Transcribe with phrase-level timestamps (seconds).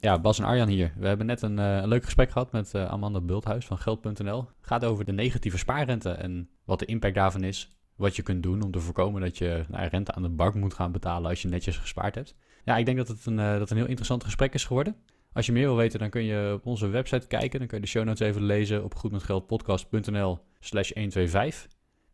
[0.00, 0.92] Ja, Bas en Arjan hier.
[0.96, 4.38] We hebben net een, eh, leuk gesprek gehad met eh, Amanda Bulthuis van Geld.nl.
[4.38, 7.70] Het gaat over de negatieve spaarrente en wat de impact daarvan is.
[7.96, 10.74] Wat je kunt doen om te voorkomen dat je nou, rente aan de bank moet
[10.74, 12.34] gaan betalen als je netjes gespaard hebt.
[12.64, 14.96] Ja, ik denk dat het een, uh, dat een heel interessant gesprek is geworden.
[15.32, 17.58] Als je meer wil weten, dan kun je op onze website kijken.
[17.58, 21.68] Dan kun je de show notes even lezen op goedmetgeldpodcast.nl slash 125.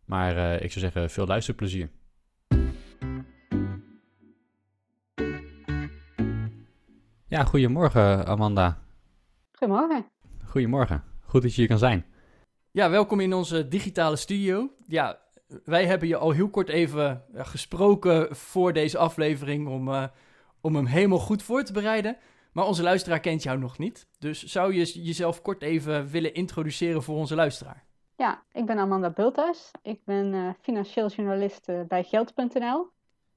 [0.05, 1.91] Maar ik zou zeggen, veel luisterplezier.
[7.37, 8.79] Ja, goedemorgen Amanda.
[9.53, 10.07] Goedemorgen.
[10.45, 11.05] Goedemorgen.
[11.21, 12.05] Goed dat je hier kan zijn.
[12.71, 14.71] Ja, welkom in onze digitale studio.
[14.87, 15.19] Ja,
[15.65, 20.07] wij hebben je al heel kort even gesproken voor deze aflevering om, uh,
[20.61, 22.17] om hem helemaal goed voor te bereiden.
[22.53, 24.09] Maar onze luisteraar kent jou nog niet.
[24.19, 27.85] Dus zou je jezelf kort even willen introduceren voor onze luisteraar?
[28.15, 29.71] Ja, ik ben Amanda Bulthuis.
[29.83, 32.95] Ik ben uh, financieel journalist uh, bij Geld.nl.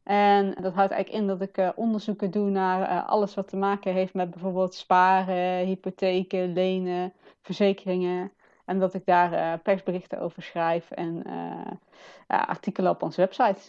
[0.09, 3.55] En dat houdt eigenlijk in dat ik uh, onderzoeken doe naar uh, alles wat te
[3.55, 8.31] maken heeft met bijvoorbeeld sparen, hypotheken, lenen, verzekeringen.
[8.65, 11.23] En dat ik daar uh, persberichten over schrijf en
[12.27, 13.59] artikelen op onze website.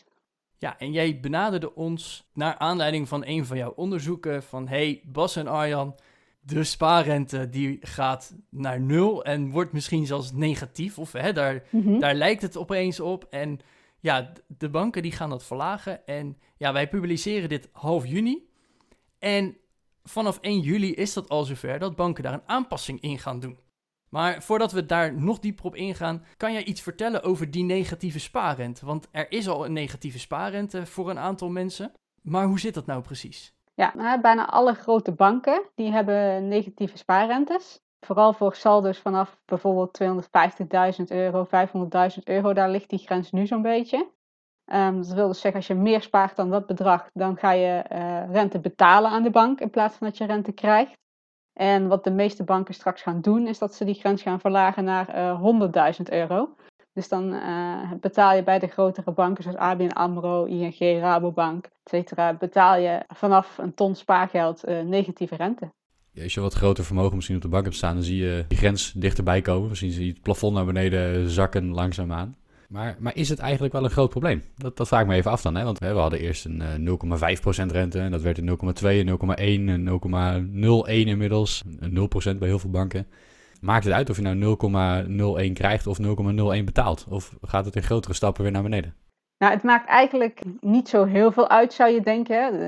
[0.58, 4.68] Ja, en jij benaderde ons naar aanleiding van een van jouw onderzoeken van...
[4.68, 5.94] hey, Bas en Arjan,
[6.40, 10.98] de spaarrente die gaat naar nul en wordt misschien zelfs negatief.
[10.98, 12.00] Of hè, daar, mm -hmm.
[12.00, 13.60] daar lijkt het opeens op en
[14.00, 16.06] ja, de banken die gaan dat verlagen.
[16.06, 18.48] En ja, wij publiceren dit half juni.
[19.18, 19.56] En
[20.02, 23.58] vanaf 1 juli is dat al zover dat banken daar een aanpassing in gaan doen.
[24.08, 28.18] Maar voordat we daar nog dieper op ingaan, kan jij iets vertellen over die negatieve
[28.18, 28.86] spaarrente?
[28.86, 31.92] Want er is al een negatieve spaarrente voor een aantal mensen.
[32.22, 33.54] Maar hoe zit dat nou precies?
[33.74, 37.80] Ja, nou, bijna alle grote banken die hebben negatieve spaarrentes.
[38.06, 40.00] Vooral voor saldo's vanaf bijvoorbeeld
[41.00, 44.08] 250.000 euro, 500.000 euro, daar ligt die grens nu zo'n beetje.
[44.72, 47.84] Um, dat wil dus zeggen, als je meer spaart dan dat bedrag, dan ga je
[47.92, 50.98] uh, rente betalen aan de bank in plaats van dat je rente krijgt.
[51.52, 54.84] En wat de meeste banken straks gaan doen, is dat ze die grens gaan verlagen
[54.84, 56.54] naar uh, 100.000 euro.
[56.92, 62.38] Dus dan uh, betaal je bij de grotere banken zoals ABN AMRO, ING, Rabobank, etc.
[62.38, 65.70] betaal je vanaf een ton spaargeld negatieve rente.
[66.22, 68.58] Als je wat groter vermogen misschien op de bank hebt staan, dan zie je die
[68.58, 69.68] grens dichterbij komen.
[69.68, 72.36] Misschien zie je het plafond naar beneden zakken langzaamaan.
[72.68, 74.42] Maar, maar is het eigenlijk wel een groot probleem?
[74.56, 75.54] Dat, dat vraag ik me even af dan.
[75.54, 75.64] Hè?
[75.64, 80.00] Want we hadden eerst een uh, 0,5% rente en dat werd een 0,2, 0,1 en
[80.86, 81.62] 0,01 inmiddels.
[81.78, 83.06] Een 0% bij heel veel banken.
[83.60, 85.98] Maakt het uit of je nou 0,01 krijgt of
[86.58, 87.06] 0,01 betaalt?
[87.08, 88.94] Of gaat het in grotere stappen weer naar beneden?
[89.40, 92.62] Nou, het maakt eigenlijk niet zo heel veel uit, zou je denken.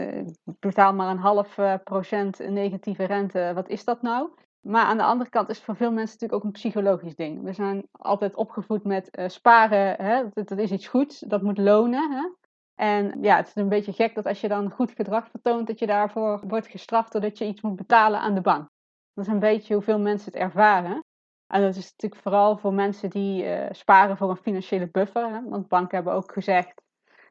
[0.47, 3.53] Ik betaal maar een half uh, procent negatieve rente.
[3.55, 4.31] Wat is dat nou?
[4.61, 7.43] Maar aan de andere kant is het voor veel mensen natuurlijk ook een psychologisch ding.
[7.43, 10.23] We zijn altijd opgevoed met uh, sparen, hè?
[10.33, 12.13] Dat, dat, is iets goeds, dat moet lonen.
[12.13, 12.29] Hè?
[12.75, 15.79] En ja, het is een beetje gek dat als je dan goed gedrag vertoont, dat
[15.79, 18.69] je daarvoor wordt gestraft doordat je iets moet betalen aan de bank.
[19.15, 21.05] Dat is een beetje hoe veel mensen het ervaren.
[21.53, 25.29] En dat is natuurlijk vooral voor mensen die uh, sparen voor een financiële buffer.
[25.29, 25.49] Hè?
[25.49, 26.83] Want banken hebben ook gezegd,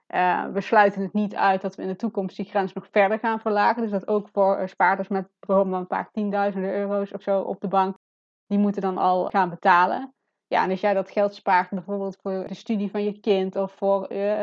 [0.07, 3.19] uh, we sluiten het niet uit dat we in de toekomst die grens nog verder
[3.19, 3.81] gaan verlagen.
[3.81, 7.61] Dus dat ook voor uh, spaarders met bijvoorbeeld een paar tienduizenden euro's of zo op
[7.61, 7.97] de bank,
[8.47, 10.13] die moeten dan al gaan betalen.
[10.47, 13.71] Ja, en als jij dat geld spaart bijvoorbeeld voor de studie van je kind of
[13.71, 13.99] voor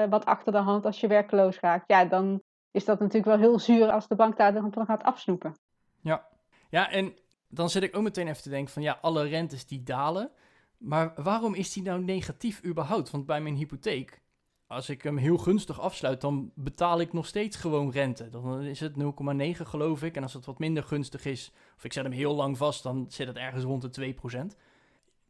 [0.08, 3.58] wat achter de hand als je werkloos raakt, ja, dan is dat natuurlijk wel heel
[3.58, 5.54] zuur als de bank daar dan gaat afsnoepen.
[6.00, 6.26] Ja,
[6.68, 7.16] ja en
[7.48, 10.30] dan zit ik ook meteen even te denken van ja, alle rentes die dalen.
[10.78, 13.10] Maar waarom is die nou negatief überhaupt?
[13.10, 14.20] Want bij mijn hypotheek,
[14.66, 18.28] als ik hem heel gunstig afsluit, dan betaal ik nog steeds gewoon rente.
[18.28, 20.16] Dan is het 0,9 geloof ik.
[20.16, 23.06] En als het wat minder gunstig is, of ik zet hem heel lang vast, dan
[23.08, 24.14] zit het ergens rond de
[24.52, 24.56] 2%.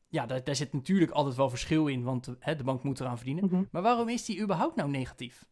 [0.08, 3.16] Ja, daar, daar zit natuurlijk altijd wel verschil in, want hè, de bank moet eraan
[3.16, 3.44] verdienen.
[3.44, 3.68] Mm -hmm.
[3.70, 5.46] Maar waarom is die überhaupt nou negatief?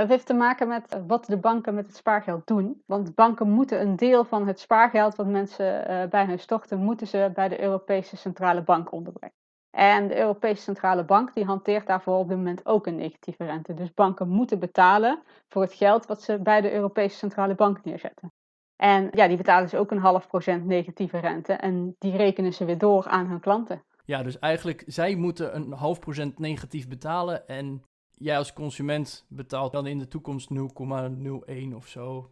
[0.00, 2.82] Dat heeft te maken met wat de banken met het spaargeld doen.
[2.86, 7.06] Want banken moeten een deel van het spaargeld wat mensen uh, bij hun storten, moeten
[7.06, 9.36] ze bij de Europese Centrale Bank onderbrengen.
[9.70, 13.74] En de Europese Centrale Bank die hanteert daarvoor op dit moment ook een negatieve rente.
[13.74, 18.32] Dus banken moeten betalen voor het geld wat ze bij de Europese Centrale Bank neerzetten.
[18.76, 21.52] En ja, die betalen dus ook een half procent negatieve rente.
[21.52, 23.84] En die rekenen ze weer door aan hun klanten.
[24.04, 27.46] Ja, dus eigenlijk zij moeten een half procent negatief betalen.
[27.46, 27.82] En
[28.14, 32.30] jij als consument betaalt dan in de toekomst 0,01 of zo.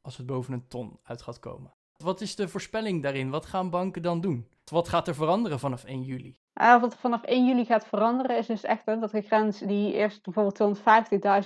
[0.00, 1.72] Als het boven een ton uit gaat komen.
[1.96, 3.30] Wat is de voorspelling daarin?
[3.30, 4.48] Wat gaan banken dan doen?
[4.64, 6.36] Wat gaat er veranderen vanaf 1 juli?
[6.54, 10.78] Wat vanaf 1 juli gaat veranderen is dus echt dat de grens die eerst bijvoorbeeld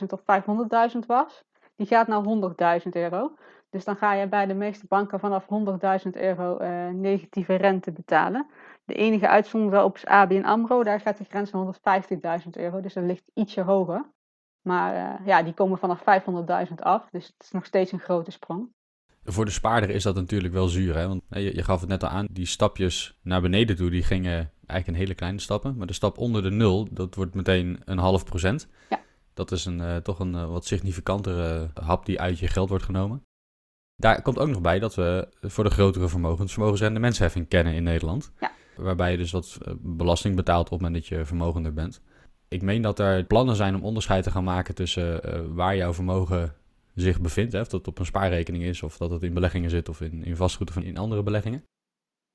[0.00, 0.20] 250.000 of
[0.92, 1.44] 500.000 was,
[1.76, 3.34] die gaat naar 100.000 euro.
[3.76, 5.44] Dus dan ga je bij de meeste banken vanaf
[6.04, 8.46] 100.000 euro uh, negatieve rente betalen.
[8.84, 10.82] De enige uitzondering daarop is ABN AMRO.
[10.82, 12.80] Daar gaat de grens naar 150.000 euro.
[12.80, 14.04] Dus dat ligt ietsje hoger.
[14.62, 16.00] Maar uh, ja, die komen vanaf
[16.68, 17.08] 500.000 af.
[17.10, 18.68] Dus het is nog steeds een grote sprong.
[19.24, 20.96] Voor de spaarder is dat natuurlijk wel zuur.
[20.96, 21.08] Hè?
[21.08, 24.52] Want je, je, gaf het net al aan, die stapjes naar beneden toe, die gingen
[24.66, 25.76] eigenlijk een hele kleine stappen.
[25.76, 28.68] Maar de stap onder de nul, dat wordt meteen een half procent.
[28.90, 29.00] Ja.
[29.34, 32.84] Dat is een, uh, toch een uh, wat significantere hap die uit je geld wordt
[32.84, 33.22] genomen.
[33.96, 38.32] Daar komt ook nog bij dat we voor de grotere vermogens vermogensrendementsheffing kennen in Nederland.
[38.40, 38.52] Ja.
[38.76, 42.00] Waarbij je dus wat belasting betaalt op het moment dat je vermogender bent.
[42.48, 45.92] Ik meen dat er plannen zijn om onderscheid te gaan maken tussen uh, waar jouw
[45.92, 46.54] vermogen
[46.94, 47.52] zich bevindt.
[47.52, 50.00] Hè, of dat het op een spaarrekening is, of dat het in beleggingen zit, of
[50.00, 51.64] in, in vastgoed of in andere beleggingen.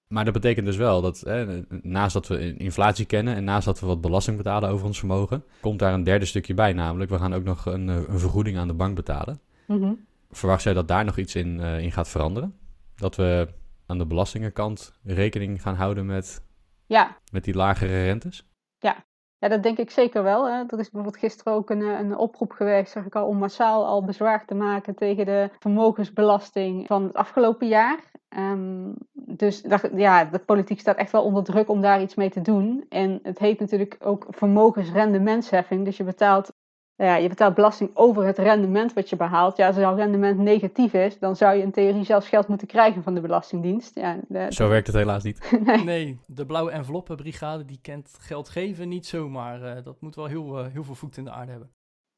[0.07, 3.79] Maar dat betekent dus wel dat hè, naast dat we inflatie kennen en naast dat
[3.79, 6.73] we wat belasting betalen over ons vermogen, komt daar een derde stukje bij.
[6.73, 9.39] Namelijk, we gaan ook nog een, een vergoeding aan de bank betalen.
[9.67, 12.59] Mm Verwacht jij dat daar nog iets in, uh, in gaat veranderen?
[12.95, 13.47] Dat we
[13.85, 16.45] aan de belastingenkant rekening gaan houden met,
[16.85, 17.17] ja.
[17.31, 18.49] met die lagere rentes?
[18.77, 19.05] Ja.
[19.37, 20.49] ja, dat denk ik zeker wel.
[20.49, 20.53] Hè.
[20.53, 24.05] Er is bijvoorbeeld gisteren ook een, een oproep geweest, zeg ik al, om massaal al
[24.05, 27.99] bezwaar te maken tegen de vermogensbelasting van het afgelopen jaar.
[28.37, 32.29] Um, dus dat, ja, de politiek staat echt wel onder druk om daar iets mee
[32.29, 32.85] te doen.
[32.89, 35.85] En het heet natuurlijk ook vermogensrendementsheffing.
[35.85, 36.50] Dus je betaalt
[37.05, 39.57] ja, je betaalt belasting over het rendement wat je behaalt.
[39.57, 43.03] Ja, als jouw rendement negatief is, dan zou je in theorie zelfs geld moeten krijgen
[43.03, 43.95] van de Belastingdienst.
[43.95, 45.51] Ja, de, Zo werkt het helaas niet.
[45.65, 45.83] nee.
[45.83, 46.19] nee.
[46.25, 49.61] de blauwe enveloppenbrigade die kent geld geven niet zomaar.
[49.61, 51.71] Uh, dat moet wel heel, uh, heel veel voet in de aarde hebben.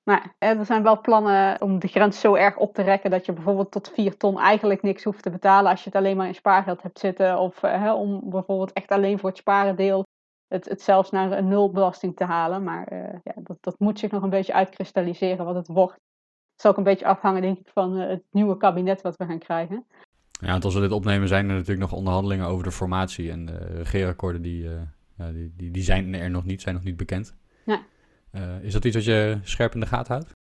[0.04, 3.34] Maar er zijn wel plannen om de grens zo erg op te rekken dat je
[3.34, 6.36] bijvoorbeeld tot 4 ton eigenlijk niks hoeft te betalen als je het alleen maar in
[6.36, 7.38] spaargeld hebt zitten.
[7.38, 10.04] Of uh, om bijvoorbeeld echt alleen voor het sparendeel
[10.54, 12.64] het, het zelfs naar een nulbelasting te halen.
[12.64, 15.94] Maar uh, ja, dat, dat moet zich nog een beetje uitkristalliseren wat het wordt.
[16.52, 19.26] Het zal ook een beetje afhangen, denk ik, van uh, het nieuwe kabinet wat we
[19.26, 19.86] gaan krijgen.
[20.32, 23.32] Ja, want als we dit opnemen zijn er natuurlijk nog onderhandelingen over de formatie.
[23.32, 24.72] En de regeerakkoorden die, uh,
[25.18, 27.36] ja, die, die, die, zijn er nog niet, zijn nog niet bekend.
[27.66, 27.82] Ja.
[28.62, 30.32] is dat iets wat je scherp in de gaten houdt?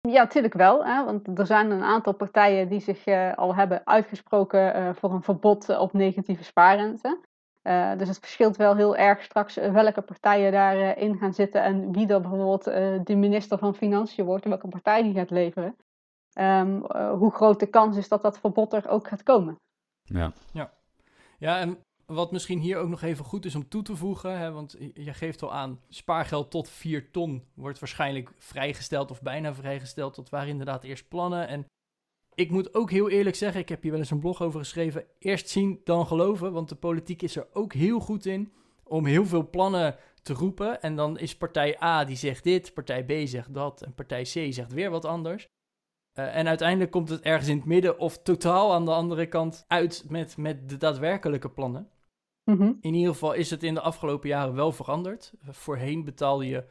[0.00, 0.84] Ja, natuurlijk wel.
[0.84, 1.04] Hè?
[1.04, 3.06] Want er zijn een aantal partijen die zich
[3.36, 7.18] al hebben uitgesproken voor een verbod op negatieve spaarrente.
[7.68, 11.92] Uh, dus het verschilt wel heel erg straks welke partijen daarin uh, gaan zitten en
[11.92, 15.76] wie er bijvoorbeeld uh, de minister van Financiën wordt en welke partij die gaat leveren.
[16.34, 16.84] Um,
[17.18, 19.56] hoe groot de kans is dat dat verbod er ook gaat komen.
[20.02, 20.32] Ja.
[20.52, 20.72] ja.
[21.38, 24.52] Ja, en wat misschien hier ook nog even goed is om toe te voegen, hè,
[24.52, 30.14] want je geeft al aan, spaargeld tot 4 ton wordt waarschijnlijk vrijgesteld of bijna vrijgesteld.
[30.14, 31.66] Dat waren inderdaad eerst plannen en
[32.38, 35.04] ik moet ook heel eerlijk zeggen, ik heb hier wel eens een blog over geschreven.
[35.18, 36.52] Eerst zien, dan geloven.
[36.52, 38.52] Want de politiek is er ook heel goed in
[38.84, 40.82] om heel veel plannen te roepen.
[40.82, 44.52] En dan is partij A die zegt dit, partij B zegt dat en partij C
[44.52, 45.46] zegt weer wat anders.
[46.18, 49.64] Uh, en uiteindelijk komt het ergens in het midden of totaal aan de andere kant
[49.68, 51.88] uit met, met de daadwerkelijke plannen.
[52.44, 52.78] Mm -hmm.
[52.80, 55.32] In ieder geval is het in de afgelopen jaren wel veranderd.
[55.40, 56.64] Voorheen betaalde je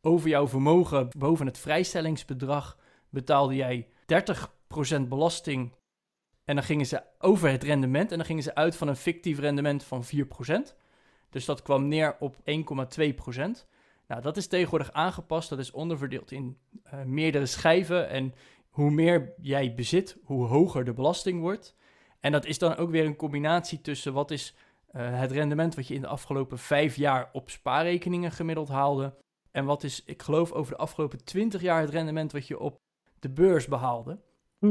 [0.00, 2.78] over jouw vermogen, boven het vrijstellingsbedrag,
[3.08, 4.63] betaalde jij 30%
[5.08, 5.72] belasting.
[6.44, 8.10] En dan gingen ze over het rendement.
[8.10, 10.08] En dan gingen ze uit van een fictief rendement van 4%.
[11.30, 12.42] Dus dat kwam neer op 1,2%.
[14.06, 15.48] Nou, dat is tegenwoordig aangepast.
[15.48, 18.08] Dat is onderverdeeld in uh, meerdere schijven.
[18.08, 18.34] En
[18.68, 21.76] hoe meer jij bezit, hoe hoger de belasting wordt.
[22.20, 24.54] En dat is dan ook weer een combinatie tussen wat is
[24.92, 29.14] uh, het rendement wat je in de afgelopen vijf jaar op spaarrekeningen gemiddeld haalde.
[29.50, 32.80] En wat is, ik geloof, over de afgelopen 20 jaar het rendement wat je op
[33.18, 34.20] de beurs behaalde.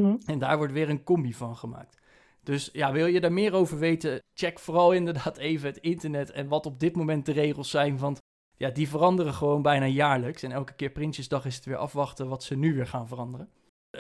[0.01, 0.17] -hmm.
[0.25, 2.01] En daar wordt weer een combi van gemaakt.
[2.43, 4.21] Dus ja, wil je daar meer over weten?
[4.33, 7.97] Check vooral inderdaad even het internet en wat op dit moment de regels zijn.
[7.97, 8.21] Want
[8.57, 10.43] ja, die veranderen gewoon bijna jaarlijks.
[10.43, 13.49] En elke keer Prinsjesdag is het weer afwachten wat ze nu weer gaan veranderen.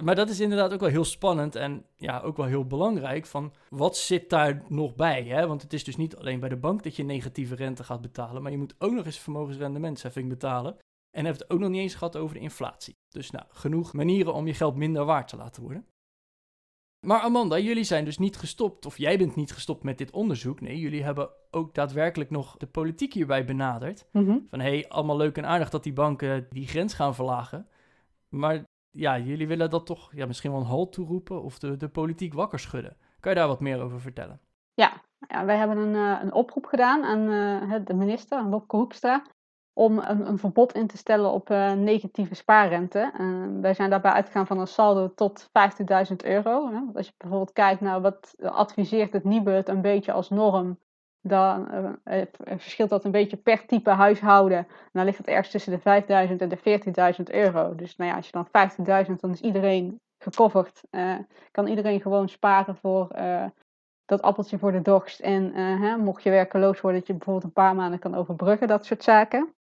[0.01, 3.25] Maar dat is inderdaad ook wel heel spannend en ja, ook wel heel belangrijk.
[3.25, 5.23] Van wat zit daar nog bij?
[5.23, 5.47] Hè?
[5.47, 8.41] Want het is dus niet alleen bij de bank dat je negatieve rente gaat betalen.
[8.41, 10.77] Maar je moet ook nog eens vermogensrendementsheffing betalen.
[11.15, 12.97] En heeft het ook nog niet eens gehad over de inflatie.
[13.09, 15.85] Dus nou, genoeg manieren om je geld minder waard te laten worden.
[17.05, 20.61] Maar Amanda, jullie zijn dus niet gestopt, of jij bent niet gestopt met dit onderzoek.
[20.61, 24.07] Nee, jullie hebben ook daadwerkelijk nog de politiek hierbij benaderd.
[24.11, 24.45] Mm -hmm.
[24.49, 27.67] Van hé, hey, allemaal leuk en aardig dat die banken die grens gaan verlagen.
[28.29, 31.89] Maar ja, jullie willen dat toch ja, misschien wel een halt toeroepen of de, de
[31.89, 32.97] politiek wakker schudden.
[33.19, 34.39] Kan je daar wat meer over vertellen?
[34.73, 39.23] Ja, ja wij hebben een, uh, een oproep gedaan aan uh, de minister, Wopke Hoekstra,
[39.73, 43.11] om een, een, verbod in te stellen op uh, negatieve spaarrente.
[43.19, 46.71] Uh, wij zijn daarbij uitgegaan van een saldo tot 15.000 euro.
[46.71, 46.79] Hè.
[46.93, 50.79] Als je bijvoorbeeld kijkt naar wat adviseert het Nibud een beetje als norm
[51.21, 51.67] dan
[52.05, 54.67] uh, verschilt dat een beetje per type huishouden.
[54.91, 57.75] dan ligt het ergens tussen de 5.000 en de 14.000 euro.
[57.75, 60.81] Dus nou ja, als je dan 15.000, dan is iedereen gecoverd.
[60.91, 61.15] Uh,
[61.51, 63.07] kan iedereen gewoon sparen voor
[64.05, 65.19] dat appeltje voor de dorst.
[65.19, 68.85] En hè, mocht je werkeloos worden, dat je bijvoorbeeld een paar maanden kan overbruggen, dat
[68.85, 69.53] soort zaken.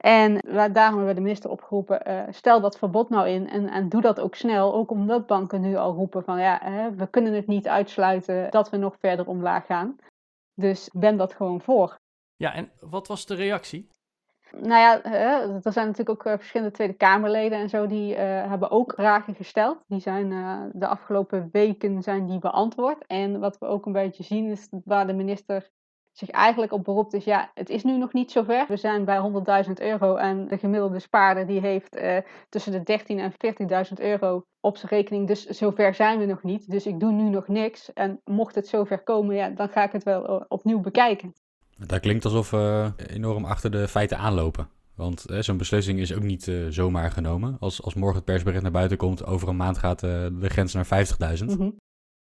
[0.00, 3.88] En daarom hebben we de minister opgeroepen, uh, stel dat verbod nou in en, en
[3.88, 4.74] doe dat ook snel.
[4.74, 8.70] Ook omdat banken nu al roepen van ja, hè, we kunnen het niet uitsluiten dat
[8.70, 9.96] we nog verder omlaag gaan.
[10.54, 11.98] Dus ben dat gewoon voor.
[12.36, 13.88] Ja, en wat was de reactie?
[14.50, 15.04] Nou ja,
[15.62, 19.34] er zijn natuurlijk ook eh, verschillende Tweede Kamerleden en zo, die uh, hebben ook vragen
[19.34, 19.78] gesteld.
[19.86, 20.28] Die zijn
[20.72, 23.06] de afgelopen weken zijn die beantwoord.
[23.06, 25.70] En wat we ook een beetje zien is waar de minister
[26.12, 28.64] zich eigenlijk op beroept is, ja, het is nu nog niet zover.
[28.68, 29.18] We zijn bij
[29.66, 32.16] 100.000 euro en de gemiddelde spaarder die heeft uh,
[32.48, 33.32] tussen de 13.000 en
[33.88, 35.26] 14.000 euro op zijn rekening.
[35.26, 36.70] Dus zover zijn we nog niet.
[36.70, 37.92] Dus ik doe nu nog niks.
[37.92, 41.34] En mocht het zover komen, ja, dan ga ik het wel uh, opnieuw bekijken.
[41.86, 44.68] Dat klinkt alsof we enorm achter de feiten aanlopen.
[44.94, 47.56] Want zo'n beslissing is ook niet uh, zomaar genomen.
[47.60, 50.86] Als, als morgen het persbericht naar buiten komt, over een maand gaat de grens naar
[51.38, 51.44] 50.000.
[51.44, 51.76] Mm -hmm.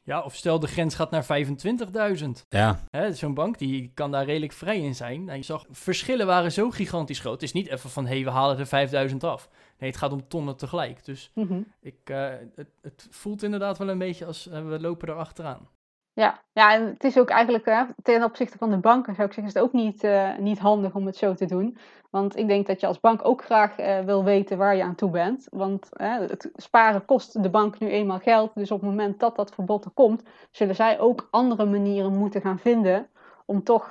[0.07, 2.47] Ja, of stel de grens gaat naar 25.000.
[2.49, 2.81] Ja.
[3.13, 5.25] Zo'n bank die kan daar redelijk vrij in zijn.
[5.25, 7.33] Nou, je zag, verschillen waren zo gigantisch groot.
[7.33, 9.49] Het is niet even van, hé, hey, we halen er 5000 af.
[9.79, 11.05] Nee, het gaat om tonnen tegelijk.
[11.05, 11.61] Dus Mhm.
[11.81, 15.69] ik, uh, het, het, voelt inderdaad wel een beetje als uh, we lopen er achteraan.
[16.17, 19.53] Ja, ja, en het is ook eigenlijk ten opzichte van de banken, zou ik zeggen,
[19.53, 21.77] is het ook niet, uh, niet handig om het zo te doen.
[22.11, 24.95] Want ik denk dat je als bank ook graag uh, wil weten waar je aan
[24.95, 25.47] toe bent.
[25.51, 28.55] Want het sparen kost de bank nu eenmaal geld.
[28.55, 32.41] Dus op het moment dat dat verbod er komt, zullen zij ook andere manieren moeten
[32.41, 33.07] gaan vinden
[33.45, 33.91] om toch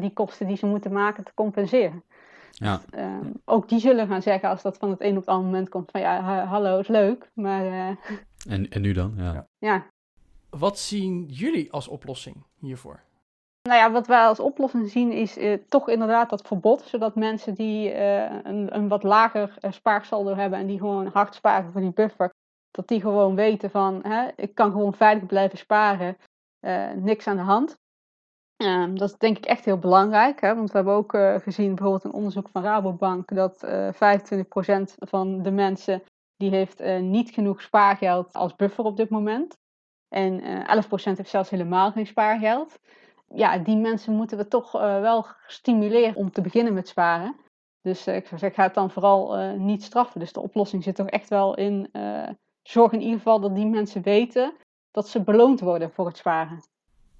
[0.00, 2.02] die kosten die ze moeten maken te compenseren.
[2.50, 2.80] Ja.
[2.90, 3.02] Dus,
[3.44, 5.90] ook die zullen gaan zeggen als dat van het een op het andere moment komt
[5.90, 7.64] van ja, hallo, is leuk, maar...
[8.48, 9.14] en, en nu dan?
[9.16, 9.46] Ja.
[9.58, 9.86] ja.
[10.50, 13.04] Wat zien jullie als oplossing hiervoor?
[13.66, 16.82] Nou ja, wat wij als oplossing zien is uh, toch inderdaad dat verbod.
[16.82, 21.34] Zodat mensen die uh, een, een, wat lager uh, spaarsaldo hebben en die gewoon hard
[21.34, 22.30] sparen voor die buffer.
[22.70, 26.16] Dat die gewoon weten van, hè, ik kan gewoon veilig blijven sparen.
[26.94, 27.76] niks aan de hand.
[28.56, 30.40] Ehm, dat is denk ik echt heel belangrijk.
[30.40, 33.34] Hè, want we hebben ook gezien bijvoorbeeld een onderzoek van Rabobank.
[33.34, 36.02] Dat 25% van de mensen
[36.36, 39.56] die heeft niet genoeg spaargeld als buffer op dit moment.
[40.08, 42.78] En uh, 11% heeft zelfs helemaal geen spaargeld.
[43.34, 47.36] Ja, die mensen moeten we toch uh, wel stimuleren om te beginnen met sparen.
[47.82, 50.20] Dus uh, ik ga het dan vooral niet straffen.
[50.20, 51.90] Dus de oplossing zit toch echt wel in
[52.62, 54.52] zorg in ieder geval dat die mensen weten
[54.90, 56.62] dat ze beloond worden voor het sparen.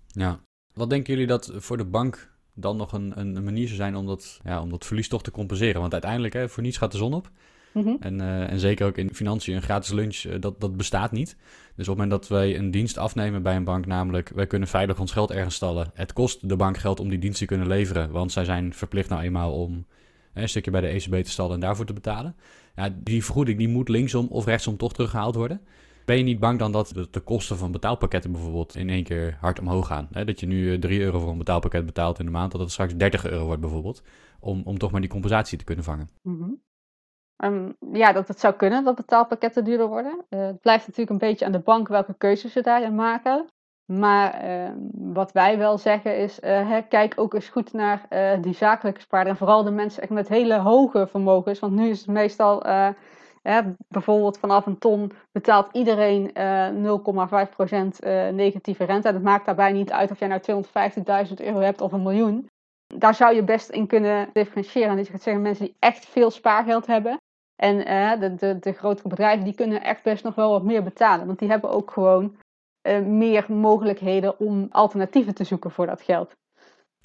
[0.06, 0.40] Ja,
[0.74, 4.06] wat denken jullie dat voor de bank dan nog een, een manier zou zijn om
[4.06, 5.80] dat, ja, om dat verlies toch te compenseren?
[5.80, 7.30] Want uiteindelijk, hè, voor niets gaat de zon op.
[7.76, 7.97] Mm-hmm.
[8.00, 11.37] En, uh, en zeker ook in financiën, een gratis lunch, uh, dat, dat bestaat niet.
[11.75, 14.68] Dus op het moment dat wij een dienst afnemen bij een bank, namelijk wij kunnen
[14.68, 15.90] veilig ons geld ergens stallen.
[15.95, 19.09] Het kost de bank geld om die dienst te kunnen leveren, want zij zijn verplicht
[19.09, 19.87] nou eenmaal om
[20.33, 22.37] een stukje bij de ECB te stallen en daarvoor te betalen.
[22.76, 25.61] Ja, die vergoeding die moet linksom of rechtsom toch teruggehaald worden.
[26.04, 29.37] Ben je niet bang dan dat de, de kosten van betaalpakketten bijvoorbeeld in één keer
[29.40, 30.09] hard omhoog gaan?
[30.12, 30.25] Hè?
[30.25, 32.97] Dat je nu 3 euro voor een betaalpakket betaalt in de maand, dat het straks
[32.97, 34.02] 30 euro wordt bijvoorbeeld.
[34.40, 36.09] Om, om toch maar die compensatie te kunnen vangen.
[36.23, 36.61] Mm-hmm.
[37.44, 40.24] Um, ja, dat het zou kunnen dat betaalpakketten duurder worden.
[40.30, 43.46] Uh, het blijft natuurlijk een beetje aan de bank welke keuzes ze daarin maken.
[43.92, 48.42] Maar uh, wat wij wel zeggen is, uh, hè, kijk ook eens goed naar uh,
[48.42, 49.32] die zakelijke spaarder.
[49.32, 51.58] En vooral de mensen echt met hele hoge vermogens.
[51.58, 52.62] Want nu is het meestal,
[53.42, 57.98] hè, bijvoorbeeld vanaf een ton betaalt iedereen 0,5%
[58.34, 59.08] negatieve rente.
[59.08, 60.40] En het maakt daarbij niet uit of jij nou
[61.28, 62.48] 250.000 euro hebt of een miljoen.
[62.86, 64.96] Daar zou je best in kunnen differentiëren.
[64.96, 67.20] Dus je gaat zeggen, mensen die echt veel spaargeld hebben,
[67.56, 70.82] en uh, de, de, de grotere bedrijven die kunnen echt best nog wel wat meer
[70.82, 71.26] betalen.
[71.26, 72.36] Want die hebben ook gewoon
[72.88, 76.34] uh, meer mogelijkheden om alternatieven te zoeken voor dat geld.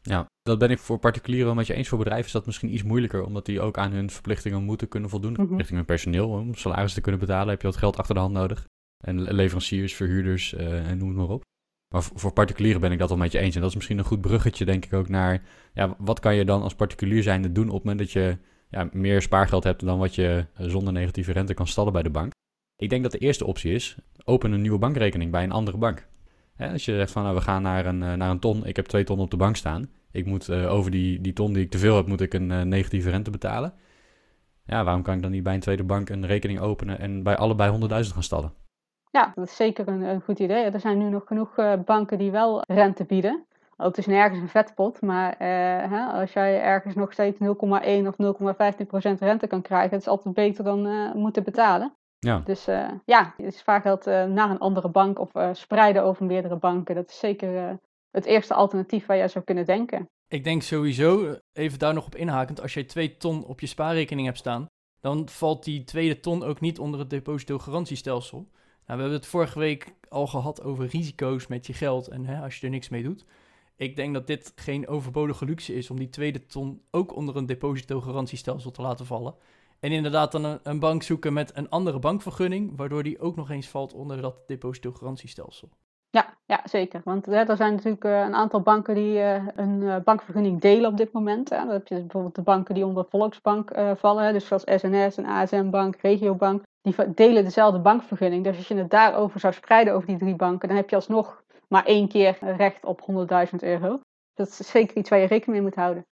[0.01, 1.87] Ja, dat ben ik voor particulieren wel met je eens.
[1.87, 5.09] Voor bedrijven is dat misschien iets moeilijker, omdat die ook aan hun verplichtingen moeten kunnen
[5.09, 5.31] voldoen.
[5.31, 5.55] Mhm.
[5.55, 8.33] Richting hun personeel, om salaris te kunnen betalen, heb je dat geld achter de hand
[8.33, 8.65] nodig.
[9.03, 11.43] En leveranciers, verhuurders uh, en noem het maar op.
[11.93, 13.55] Maar voor particulieren ben ik dat wel met je eens.
[13.55, 15.41] En dat is misschien een goed bruggetje, denk ik ook, naar...
[15.73, 18.37] Ja, wat kan je dan als particulier zijnde doen op het moment dat je
[18.71, 22.31] ja, meer spaargeld hebt dan wat je zonder negatieve rente kan stallen bij de bank.
[22.75, 26.07] Ik denk dat de eerste optie is, open een nieuwe bankrekening bij een andere bank.
[26.57, 29.03] Als je zegt van nou, we gaan naar een, naar een ton, ik heb twee
[29.03, 29.89] ton op de bank staan.
[30.11, 32.67] Ik moet uh, over die, die ton die ik te veel heb, moet ik een
[32.67, 33.73] negatieve rente betalen.
[34.65, 37.37] Ja, waarom kan ik dan niet bij een tweede bank een rekening openen en bij
[37.37, 38.53] allebei 100.000 gaan stallen?
[39.11, 40.63] Ja, dat is zeker een, goed idee.
[40.63, 43.45] Er zijn nu nog genoeg banken die wel rente bieden.
[43.81, 45.47] Oh, het is nergens een vetpot, maar uh,
[45.91, 48.15] hè, als jij ergens nog steeds 0,1 of
[49.13, 51.93] 0,15% rente kan krijgen, het is altijd beter dan uh, moeten betalen.
[52.19, 52.41] Ja.
[52.45, 57.09] Dus uh, ja, het spaargeld naar een andere bank of spreiden over meerdere banken, dat
[57.09, 57.79] is zeker
[58.11, 60.09] het eerste alternatief waar je zou kunnen denken.
[60.27, 64.25] Ik denk sowieso, even daar nog op inhakend, als jij twee ton op je spaarrekening
[64.27, 64.65] hebt staan,
[64.99, 68.37] dan valt die tweede ton ook niet onder het depositogarantiestelsel.
[68.37, 68.49] Nou,
[68.85, 72.57] we hebben het vorige week al gehad over risico's met je geld en hè, als
[72.57, 73.25] je er niks mee doet.
[73.75, 77.45] Ik denk dat dit geen overbodige luxe is om die tweede ton ook onder een
[77.45, 79.35] depositogarantiestelsel te laten vallen.
[79.79, 83.67] En inderdaad dan een, bank zoeken met een andere bankvergunning, waardoor die ook nog eens
[83.67, 85.69] valt onder dat depositogarantiestelsel.
[86.09, 87.01] Ja, ja zeker.
[87.03, 90.97] Want hè, er zijn natuurlijk uh, een aantal banken die uh, een bankvergunning delen op
[90.97, 91.49] dit moment.
[91.49, 91.57] Hè.
[91.57, 95.25] Dan heb je bijvoorbeeld de banken die onder Volksbank vallen, hè, dus zoals SNS en
[95.25, 96.63] ASM Bank, Regiobank.
[96.81, 98.43] Die delen dezelfde bankvergunning.
[98.43, 101.43] Dus als je het daarover zou spreiden over die drie banken, dan heb je alsnog
[101.71, 103.99] maar één keer recht op 100.000 euro.
[104.33, 106.03] Dat is zeker iets waar je rekening mee moet houden.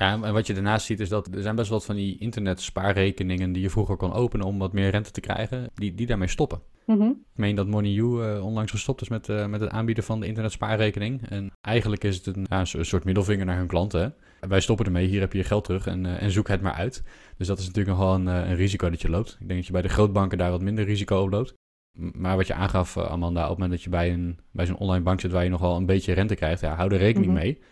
[0.00, 2.18] Ja, en wat je daarnaast ziet is dat er zijn best wel wat van die
[2.18, 6.28] internetspaarrekeningen die je vroeger kon openen om wat meer rente te krijgen, die, die daarmee
[6.28, 6.60] stoppen.
[6.86, 7.24] Mm -hmm.
[7.32, 10.26] Ik meen dat MoneyU uh, onlangs gestopt is met, uh, met het aanbieden van de
[10.26, 11.28] internetspaarrekening.
[11.28, 14.00] En eigenlijk is het een, ja, een soort middelvinger naar hun klanten.
[14.00, 14.48] Hè?
[14.48, 16.74] Wij stoppen ermee, hier heb je je geld terug en, uh, en zoek het maar
[16.74, 17.02] uit.
[17.36, 19.36] Dus dat is natuurlijk nog wel een, een, risico dat je loopt.
[19.40, 21.54] Ik denk dat je bij de grootbanken daar wat minder risico op loopt.
[21.92, 25.04] Maar wat je aangaf, Amanda, op het moment dat je bij, een, bij zo'n online
[25.04, 27.36] bank zit waar je nog wel een beetje rente krijgt, ja, hou er rekening mm
[27.36, 27.44] -hmm.
[27.44, 27.62] mee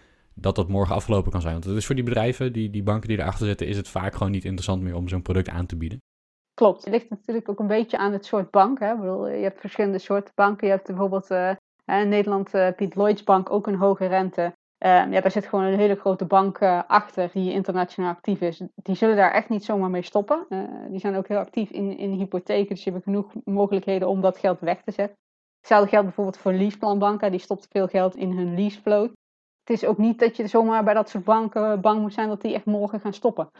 [0.40, 1.52] dat dat morgen afgelopen kan zijn.
[1.52, 4.12] Want het is voor die bedrijven, die, die banken die erachter zitten, is het vaak
[4.12, 6.02] gewoon niet interessant meer om zo'n product aan te bieden.
[6.54, 6.84] Klopt.
[6.84, 8.78] Het ligt natuurlijk ook een beetje aan het soort bank.
[8.78, 8.92] Hè.
[8.92, 10.66] Ik bedoel, je hebt verschillende soorten banken.
[10.66, 11.50] Je hebt bijvoorbeeld uh,
[11.84, 14.52] in Nederland uh, Piet Lloyds Bank ook een hoge rente.
[14.84, 18.62] Uh, ja, daar zit gewoon een hele grote bank achter die internationaal actief is.
[18.74, 20.46] Die zullen daar echt niet zomaar mee stoppen.
[20.88, 24.38] die zijn ook heel actief in, in hypotheken, dus je hebt genoeg mogelijkheden om dat
[24.38, 25.16] geld weg te zetten.
[25.58, 27.30] Hetzelfde geldt bijvoorbeeld voor leaseplanbanken.
[27.30, 29.10] Die stopt veel geld in hun leasefloat
[29.68, 32.40] het is ook niet dat je zomaar bij dat soort banken bang moet zijn dat
[32.40, 33.50] die echt morgen gaan stoppen.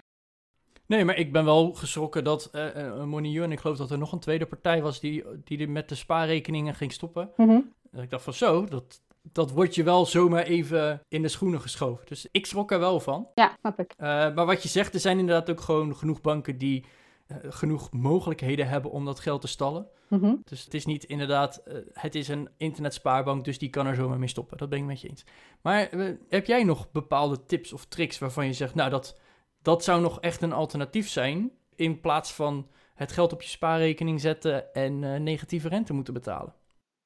[0.86, 4.18] Nee, maar ik ben wel geschrokken dat uh, en ik geloof dat er nog een
[4.18, 7.30] tweede partij was die, die met de spaarrekeningen ging stoppen.
[7.36, 7.72] Mm -hmm.
[8.02, 12.06] Ik dacht van zo, dat, dat wordt je wel zomaar even in de schoenen geschoven.
[12.06, 13.28] Dus ik schrok er wel van.
[13.34, 13.94] Ja, snap ik.
[13.98, 16.84] Uh, maar wat je zegt, er zijn inderdaad ook gewoon genoeg banken die
[17.26, 19.86] uh, genoeg mogelijkheden hebben om dat geld te stallen.
[20.08, 20.42] Mm -hmm.
[20.44, 24.18] Dus het is niet inderdaad, uh, het is een internetspaarbank, dus die kan er zomaar
[24.18, 24.58] mee stoppen.
[24.58, 25.24] Dat ben ik met je eens.
[25.62, 25.88] Maar
[26.28, 29.20] heb jij nog bepaalde tips of tricks waarvan je zegt, nou dat,
[29.62, 34.20] dat zou nog echt een alternatief zijn, in plaats van het geld op je spaarrekening
[34.20, 36.54] zetten en negatieve rente moeten betalen?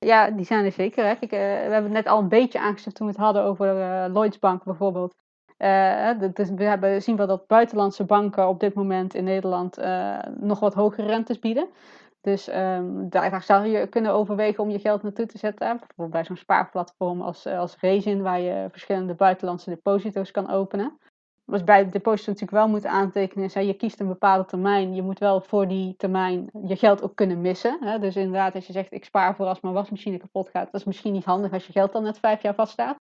[0.02, 1.04] Ja, die zijn er zeker.
[1.04, 1.14] Hè.
[1.20, 3.66] Ik, we hebben het net al een beetje aangestipt toen we het hadden over
[4.10, 5.14] Lloyds Bank bijvoorbeeld.
[6.34, 9.76] dus we hebben, zien wel dat buitenlandse banken op dit moment in Nederland
[10.40, 11.68] nog wat hogere rentes bieden.
[12.22, 15.76] Dus um, daar zou je kunnen overwegen om je geld naartoe te zetten.
[15.78, 20.98] Bijvoorbeeld bij zo'n spaarplatform als, als Raisin, waar je verschillende buitenlandse deposito's kan openen.
[21.52, 24.94] Wat bij het deposito natuurlijk wel moet aantekenen is, je kiest een bepaalde termijn.
[24.94, 27.78] Je moet wel voor die termijn je geld ook kunnen missen.
[27.80, 27.98] Hè.
[27.98, 30.72] Dus inderdaad, als je zegt, ik spaar voor als mijn wasmachine kapot gaat.
[30.72, 32.96] Dat is misschien niet handig als je geld dan net vijf jaar vaststaat.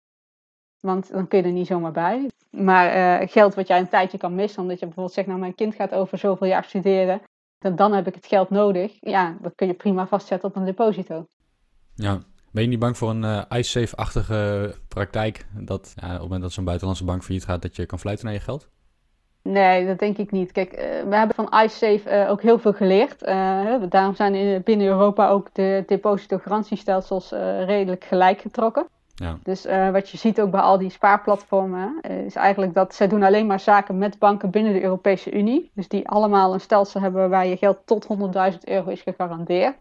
[0.81, 2.31] Want dan kun je er niet zomaar bij.
[2.51, 5.55] Maar uh, geld wat jij een tijdje kan missen, omdat je bijvoorbeeld zegt, nou mijn
[5.55, 7.21] kind gaat over zoveel jaar studeren
[7.59, 8.97] dan, dan heb ik het geld nodig.
[9.01, 11.27] Ja, dat kun je prima vastzetten op een deposito.
[11.95, 12.19] Ja,
[12.59, 15.47] ben je niet bang voor een uh, iSafe-achtige praktijk?
[15.53, 18.25] Dat ja, op het moment dat zo'n buitenlandse bank failliet gaat, dat je kan fluiten
[18.25, 18.69] naar je geld?
[19.43, 20.53] Nee, dat denk ik niet.
[20.53, 23.21] Kijk, uh, we hebben van iSafe uh, ook heel veel geleerd.
[23.91, 27.31] daarom zijn in, binnen Europa ook de depositogarantiestelsels
[27.67, 28.87] redelijk gelijk getrokken.
[29.15, 29.39] Ja.
[29.43, 33.47] Dus wat je ziet ook bij al die spaarplatformen, is eigenlijk dat zij doen alleen
[33.47, 35.71] maar zaken met banken binnen de Europese Unie.
[35.75, 38.07] Dus die allemaal een stelsel hebben waar je geld tot
[38.53, 39.75] 100.000 euro is gegarandeerd.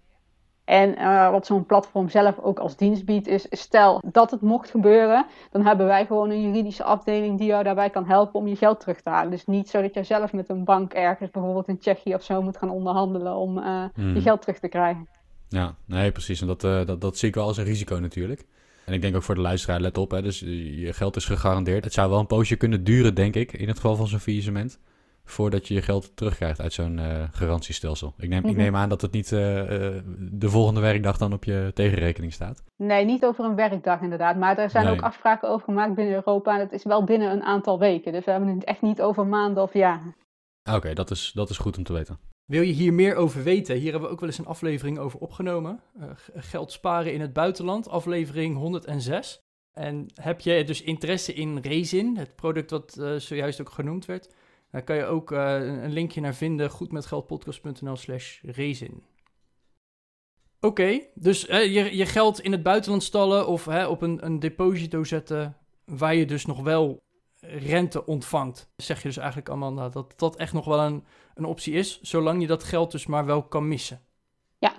[0.68, 4.70] En uh, wat zo'n platform zelf ook als dienst biedt, is stel dat het mocht
[4.70, 8.56] gebeuren, dan hebben wij gewoon een juridische afdeling die jou daarbij kan helpen om je
[8.56, 9.32] geld terug te halen.
[9.32, 12.42] Dus niet zo dat jij zelf met een bank ergens, bijvoorbeeld in Tsjechië of zo,
[12.42, 14.14] moet gaan onderhandelen om hmm.
[14.14, 15.08] je geld terug te krijgen.
[15.50, 16.42] Ja, nee, precies.
[16.42, 18.46] En dat, dat, dat zie ik wel als een risico natuurlijk.
[18.86, 21.84] En ik denk ook voor de luisteraar, let op, hè, dus je geld is gegarandeerd.
[21.84, 24.80] Het zou wel een poosje kunnen duren, denk ik, in het geval van zo'n faillissement.
[25.30, 28.14] Voordat je je geld terugkrijgt uit zo'n uh, garantiestelsel.
[28.18, 28.54] Ik neem, mm -hmm.
[28.54, 32.34] ik neem aan dat het niet uh, uh, de volgende werkdag dan op je tegenrekening
[32.34, 32.64] staat.
[32.76, 34.36] Nee, niet over een werkdag inderdaad.
[34.38, 34.94] Maar er zijn nee.
[34.94, 36.54] ook afspraken over gemaakt binnen Europa.
[36.54, 38.12] En het is wel binnen een aantal weken.
[38.12, 40.16] Dus we hebben het echt niet over maanden of jaren.
[40.64, 42.20] Oké, okay, dat, is, dat is goed om te weten.
[42.46, 43.76] Wil je hier meer over weten?
[43.76, 45.80] Hier hebben we ook wel eens een aflevering over opgenomen.
[46.00, 49.40] Uh, geld sparen in het buitenland, aflevering 106.
[49.78, 54.34] En heb je dus interesse in Resin, het product wat uh, zojuist ook genoemd werd?
[54.72, 55.54] Daar kan je ook uh,
[55.84, 59.04] een linkje naar vinden, goedmetgeldpodcast.nl slash Resin.
[60.60, 65.04] Oké, okay, dus je, je geld in het buitenland stallen of op een, een deposito
[65.04, 67.06] zetten waar je dus nog wel
[67.42, 68.70] rente ontvangt.
[68.76, 72.42] Zeg je dus eigenlijk, Amanda, dat dat echt nog wel een, een optie is, zolang
[72.42, 74.02] je dat geld dus maar wel kan missen.
[74.60, 74.76] Ja.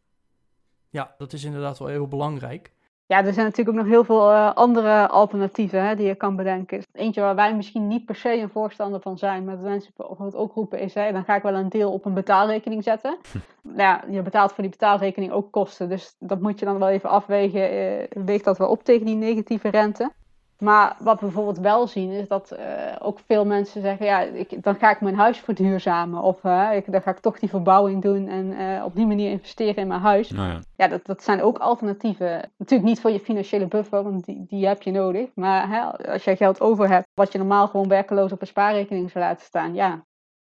[0.90, 2.72] Ja, dat is inderdaad wel heel belangrijk.
[3.08, 6.36] Ja, er zijn natuurlijk ook nog heel veel uh, andere alternatieven hè, die je kan
[6.36, 6.82] bedenken.
[6.92, 10.34] Eentje waar wij misschien niet per se een voorstander van zijn, maar de mensen het
[10.34, 13.16] ook roepen is, hè, dan ga ik wel een deel op een betaalrekening zetten.
[13.32, 13.38] Hm.
[13.76, 17.08] Ja, je betaalt voor die betaalrekening ook kosten, dus dat moet je dan wel even
[17.08, 17.74] afwegen.
[17.74, 20.10] Uh, weegt dat wel op tegen die negatieve rente?
[20.58, 22.66] Maar wat we bijvoorbeeld wel zien is dat uh,
[22.98, 26.22] ook veel mensen zeggen, ja, ik, dan ga ik mijn huis verduurzamen.
[26.22, 29.30] Of uh, ik, dan ga ik toch die verbouwing doen en uh, op die manier
[29.30, 30.30] investeren in mijn huis.
[30.30, 32.50] Nou ja, ja dat, dat zijn ook alternatieven.
[32.56, 35.28] Natuurlijk niet voor je financiële buffer, want die, die heb je nodig.
[35.34, 39.10] Maar hè, als jij geld over hebt, wat je normaal gewoon werkeloos op een spaarrekening
[39.10, 40.04] zou laten staan, ja,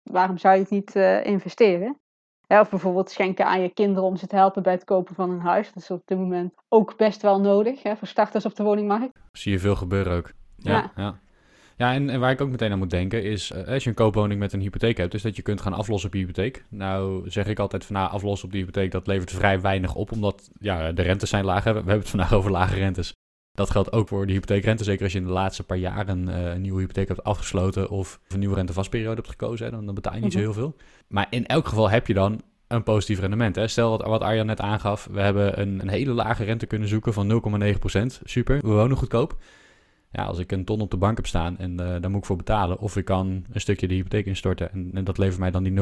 [0.04, 2.00] waarom zou je het niet investeren?
[2.48, 5.40] Of bijvoorbeeld schenken aan je kinderen om ze te helpen bij het kopen van een
[5.40, 5.74] huis.
[5.74, 9.20] Dat is op dit moment ook best wel nodig hè, voor starters op de woningmarkt.
[9.32, 10.32] Zie je veel gebeuren ook.
[10.58, 10.92] Ja, ja.
[10.96, 11.20] ja.
[11.76, 13.96] ja en, en, waar ik ook meteen aan moet denken is, uh, als je een
[13.96, 16.64] koopwoning met een hypotheek hebt, is dat je kunt gaan aflossen op je hypotheek.
[16.70, 20.12] Nou zeg ik altijd van nou, aflossen op die hypotheek, dat levert vrij weinig op,
[20.12, 21.64] omdat ja, de rentes zijn laag.
[21.64, 23.14] We hebben het vandaag over lage rentes.
[23.56, 24.84] Dat geldt ook voor de hypotheekrente.
[24.84, 28.20] Zeker als je in de laatste paar jaren uh, een nieuwe hypotheek hebt afgesloten of
[28.28, 30.48] een nieuwe rentevastperiode hebt gekozen, hè, dan, dan, betaal je niet zo mhm.
[30.48, 30.76] heel veel.
[31.08, 33.56] Maar in elk geval heb je dan een positief rendement.
[33.56, 33.68] Hè?
[33.68, 37.14] Stel wat, wat Arjan net aangaf, we hebben een, een hele lage rente kunnen zoeken
[37.14, 37.42] van
[38.02, 38.06] 0,9%.
[38.24, 39.38] Super, we wonen goedkoop.
[40.12, 42.26] Ja, als ik een ton op de bank heb staan en uh, daar moet ik
[42.26, 45.52] voor betalen, of ik kan een stukje de hypotheek instorten en, en dat levert mij
[45.52, 45.74] dan die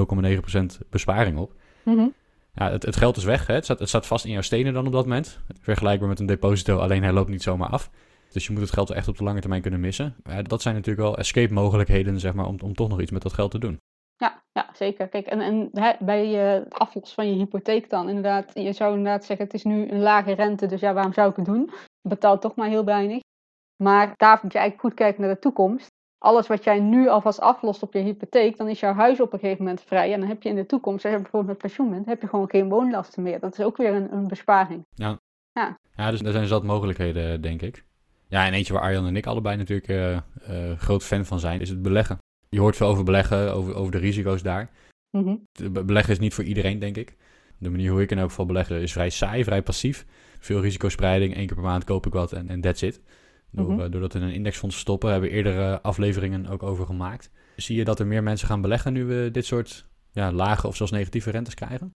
[0.82, 1.54] 0,9% besparing op.
[1.84, 2.14] Mm
[2.56, 3.48] ja, het, geld is weg.
[3.48, 3.54] Hè?
[3.54, 5.40] Het, staat, het staat vast in jouw stenen dan op dat moment.
[5.60, 7.90] Vergelijkbaar met een deposito, alleen hij loopt niet zomaar af.
[8.32, 10.16] Dus je moet het geld echt op de lange termijn kunnen missen.
[10.24, 13.22] Ja, dat zijn natuurlijk wel escape mogelijkheden zeg maar, om, om toch nog iets met
[13.22, 13.78] dat geld te doen.
[14.18, 15.08] Ja, ja zeker.
[15.08, 19.46] Kijk, en, en bij het aflos van je hypotheek dan inderdaad, je zou inderdaad zeggen
[19.46, 21.70] het is nu een lage rente, dus ja, waarom zou ik het doen?
[22.02, 23.22] Je betaalt toch maar heel weinig.
[23.84, 25.92] Maar daar moet je eigenlijk goed kijken naar de toekomst
[26.24, 29.40] alles wat jij nu alvast aflost op je hypotheek, dan is jouw huis op een
[29.40, 30.14] gegeven moment vrij.
[30.14, 32.28] En dan heb je in de toekomst, als je bijvoorbeeld met pensioen bent, heb je
[32.28, 33.40] gewoon geen woonlasten meer.
[33.40, 34.86] Dat is ook weer een, een besparing.
[34.94, 35.20] Ja.
[35.52, 35.78] ja.
[35.96, 37.86] Ja, dus er zijn zat mogelijkheden, denk ik.
[38.28, 41.70] Ja, en eentje waar Arjan en ik allebei natuurlijk uh, groot fan van zijn, is
[41.70, 42.18] het beleggen.
[42.50, 44.70] Je hoort veel over beleggen, over, over de risico's daar.
[45.10, 47.16] Mm Beleggen is niet voor iedereen, denk ik.
[47.58, 50.06] De manier hoe ik in elk geval beleggen is vrij saai, vrij passief.
[50.40, 53.02] Veel risicospreiding, één keer per maand koop ik wat en, en that's it.
[53.54, 57.32] Door, mm Doordat we in een indexfonds stoppen, hebben we eerdere afleveringen ook over gemaakt.
[57.56, 60.76] Zie je dat er meer mensen gaan beleggen nu we dit soort ja, lage of
[60.76, 61.92] zelfs negatieve rentes krijgen?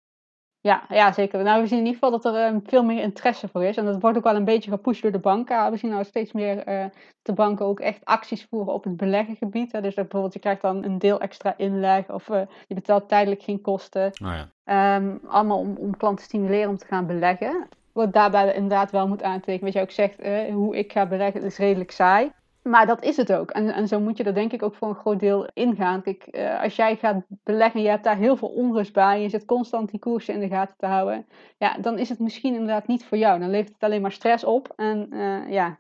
[0.65, 1.43] Ja, ja, zeker.
[1.43, 3.77] Nou, we zien in ieder geval dat er uh, veel meer interesse voor is.
[3.77, 5.71] En dat wordt ook wel een beetje gepusht door de banken.
[5.71, 6.85] We zien nou steeds meer uh,
[7.21, 9.71] de banken ook echt acties voeren op het beleggengebied.
[9.71, 9.81] Hè.
[9.81, 13.43] Dus dat bijvoorbeeld je krijgt dan een deel extra inleg of uh, je betaalt tijdelijk
[13.43, 14.11] geen kosten.
[14.23, 14.33] Oh
[14.65, 14.95] ja.
[14.97, 17.67] um, allemaal om, om klanten te stimuleren om te gaan beleggen.
[17.95, 19.63] Wat daarbij inderdaad wel moet aantekenen.
[19.65, 22.31] Wat je ook zegt, eh, hoe ik ga beleggen, is redelijk saai.
[22.61, 23.51] Maar dat is het ook.
[23.51, 26.01] En, en zo moet je er denk ik ook voor een groot deel ingaan.
[26.01, 29.21] Kijk, uh, als jij gaat beleggen, je hebt daar heel veel onrust bij.
[29.21, 31.27] Je zit constant die koersen in de gaten te houden.
[31.57, 33.39] Ja, dan is het misschien inderdaad niet voor jou.
[33.39, 34.73] Dan levert het alleen maar stress op.
[34.75, 35.79] En uh, ja,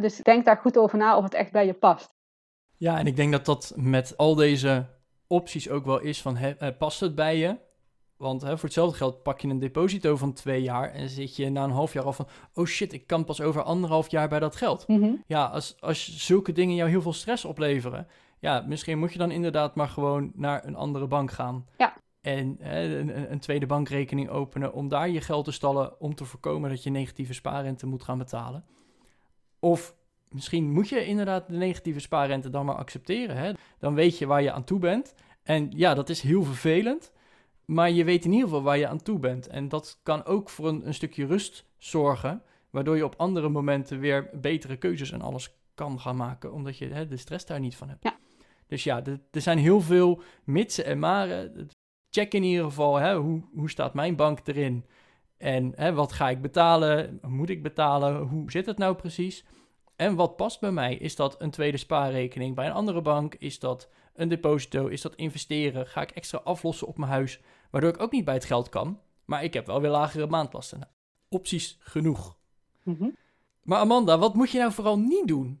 [0.00, 2.14] dus denk daar goed over na of het echt bij je past.
[2.76, 4.86] Ja, en ik denk dat dat met al deze
[5.26, 6.38] opties ook wel is van,
[6.78, 7.56] past het bij je?
[8.18, 11.50] Want hè, voor hetzelfde geld pak je een deposito van twee jaar en zit je
[11.50, 14.38] na een half jaar al van, oh shit, ik kan pas over anderhalf jaar bij
[14.38, 14.88] dat geld.
[14.88, 15.10] Mhm.
[15.26, 18.06] Ja, als, als zulke dingen jou heel veel stress opleveren,
[18.38, 21.66] ja, misschien moet je dan inderdaad maar gewoon naar een andere bank gaan.
[21.76, 21.96] Ja.
[22.20, 26.24] En hè, een, een, tweede bankrekening openen om daar je geld te stallen om te
[26.24, 28.64] voorkomen dat je negatieve spaarrente moet gaan betalen.
[29.58, 29.94] Of
[30.28, 33.36] misschien moet je inderdaad de negatieve spaarrente dan maar accepteren.
[33.36, 33.52] Hè?
[33.78, 35.14] Dan weet je waar je aan toe bent.
[35.42, 37.12] En ja, dat is heel vervelend.
[37.70, 39.46] Maar je weet in ieder geval waar je aan toe bent.
[39.46, 42.42] En dat kan ook voor een, een stukje rust zorgen.
[42.70, 46.52] Waardoor je op andere momenten weer betere keuzes en alles kan gaan maken.
[46.52, 48.02] Omdat je hè, de stress daar niet van hebt.
[48.02, 48.16] Ja.
[48.66, 51.68] Dus ja, er zijn heel veel mitsen en maren.
[52.10, 54.84] Check in ieder geval, hè, hoe, hoe staat mijn bank erin?
[55.36, 57.18] En hè, wat ga ik betalen?
[57.22, 58.16] Moet ik betalen?
[58.16, 59.44] Hoe zit het nou precies?
[59.96, 60.94] En wat past bij mij?
[60.94, 63.34] Is dat een tweede spaarrekening bij een andere bank?
[63.34, 64.86] Is dat een deposito?
[64.86, 65.86] Is dat investeren?
[65.86, 67.40] Ga ik extra aflossen op mijn huis?
[67.70, 68.98] Waardoor ik ook niet bij het geld kan.
[69.24, 70.88] Maar ik heb wel weer lagere maandlasten.
[71.28, 72.36] opties genoeg.
[72.82, 73.08] Mhm.
[73.62, 75.60] Maar Amanda, wat moet je nou vooral niet doen?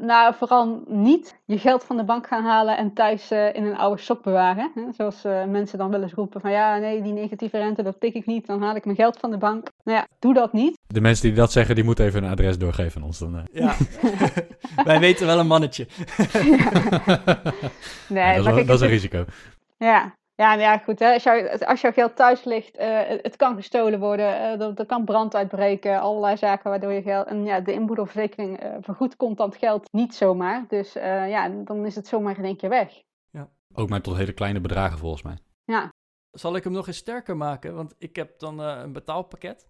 [0.00, 3.76] Nou, vooral niet je geld van de bank gaan halen en thuis uh, in een
[3.76, 4.72] oude sok bewaren.
[4.74, 4.82] Hè?
[4.96, 8.14] Zoals uh, mensen dan wel eens roepen van ja, nee, die negatieve rente, dat pik
[8.14, 8.46] ik niet.
[8.46, 9.68] Dan haal ik mijn geld van de bank.
[9.84, 10.78] Nou ja, doe dat niet.
[10.86, 13.34] De mensen die dat zeggen, die moeten even een adres doorgeven aan ons dan.
[13.34, 13.42] Uh.
[13.52, 13.76] Ja,
[14.84, 15.86] wij weten wel een mannetje.
[18.08, 19.24] nee, ja, dat, is, dat is een risico.
[19.78, 20.98] Ja, ja, nou ja, goed.
[20.98, 21.12] Hè.
[21.12, 24.86] Als, jou, als jouw geld thuis ligt, uh, het kan gestolen worden, uh, er, er,
[24.86, 27.26] kan brand uitbreken, allerlei zaken waardoor je geld.
[27.26, 30.64] En ja, de inboedelverzekering uh, vergoedt contant geld niet zomaar.
[30.68, 33.02] Dus ja, dan is het zomaar in één keer weg.
[33.30, 33.48] Ja.
[33.74, 35.38] Ook maar tot hele kleine bedragen volgens mij.
[35.64, 35.92] Ja.
[36.30, 37.74] Zal ik hem nog eens sterker maken?
[37.74, 39.68] Want ik heb dan een betaalpakket.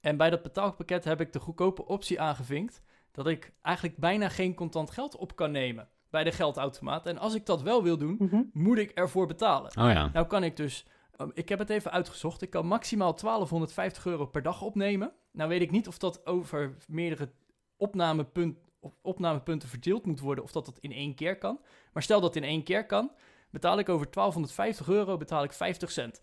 [0.00, 4.54] En bij dat betaalpakket heb ik de goedkope optie aangevinkt dat ik eigenlijk bijna geen
[4.54, 7.06] contant geld op kan nemen bij de geldautomaat.
[7.06, 8.42] En als ik dat wel wil doen, Mhm.
[8.52, 9.70] moet ik ervoor betalen.
[9.78, 10.10] Oh ja.
[10.12, 10.86] Nou kan ik dus,
[11.20, 15.12] um, ik heb het even uitgezocht, ik kan maximaal 1250 euro per dag opnemen.
[15.32, 17.30] Nou weet ik niet of dat over meerdere
[17.76, 21.60] opnamepunt, op- opnamepunten verdeeld moet worden of dat dat in één keer kan.
[21.92, 23.10] Maar stel dat in één keer kan,
[23.50, 26.22] betaal ik over 1250 euro betaal ik 50 cent.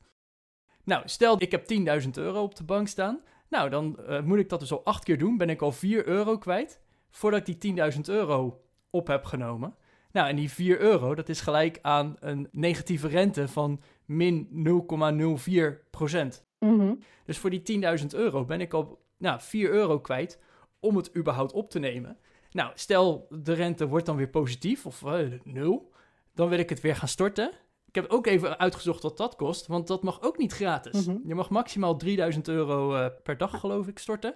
[0.84, 1.66] Nou, stel ik heb
[2.04, 3.22] 10.000 euro op de bank staan.
[3.50, 5.38] Nou, dan eh, moet ik dat dus al acht keer doen.
[5.38, 9.76] Ben ik al 4 euro kwijt voordat ik die 10.000 euro op heb genomen.
[10.12, 15.90] Nou, en die 4 euro, dat is gelijk aan een negatieve rente van min 0,04
[15.90, 16.46] procent.
[16.60, 16.94] Mhm.
[17.26, 17.62] Dus voor die
[18.00, 20.40] 10.000 euro ben ik al nou, 4 euro kwijt
[20.80, 22.18] om het überhaupt op te nemen.
[22.52, 25.92] Nou, stel de rente wordt dan weer positief of eh, nul,
[26.34, 27.52] dan wil ik het weer gaan storten.
[27.88, 31.06] Ik heb ook even uitgezocht wat dat kost, want dat mag ook niet gratis.
[31.06, 31.18] Mhm.
[31.28, 34.36] Je mag maximaal 3000 euro eh, per dag, geloof ik, storten.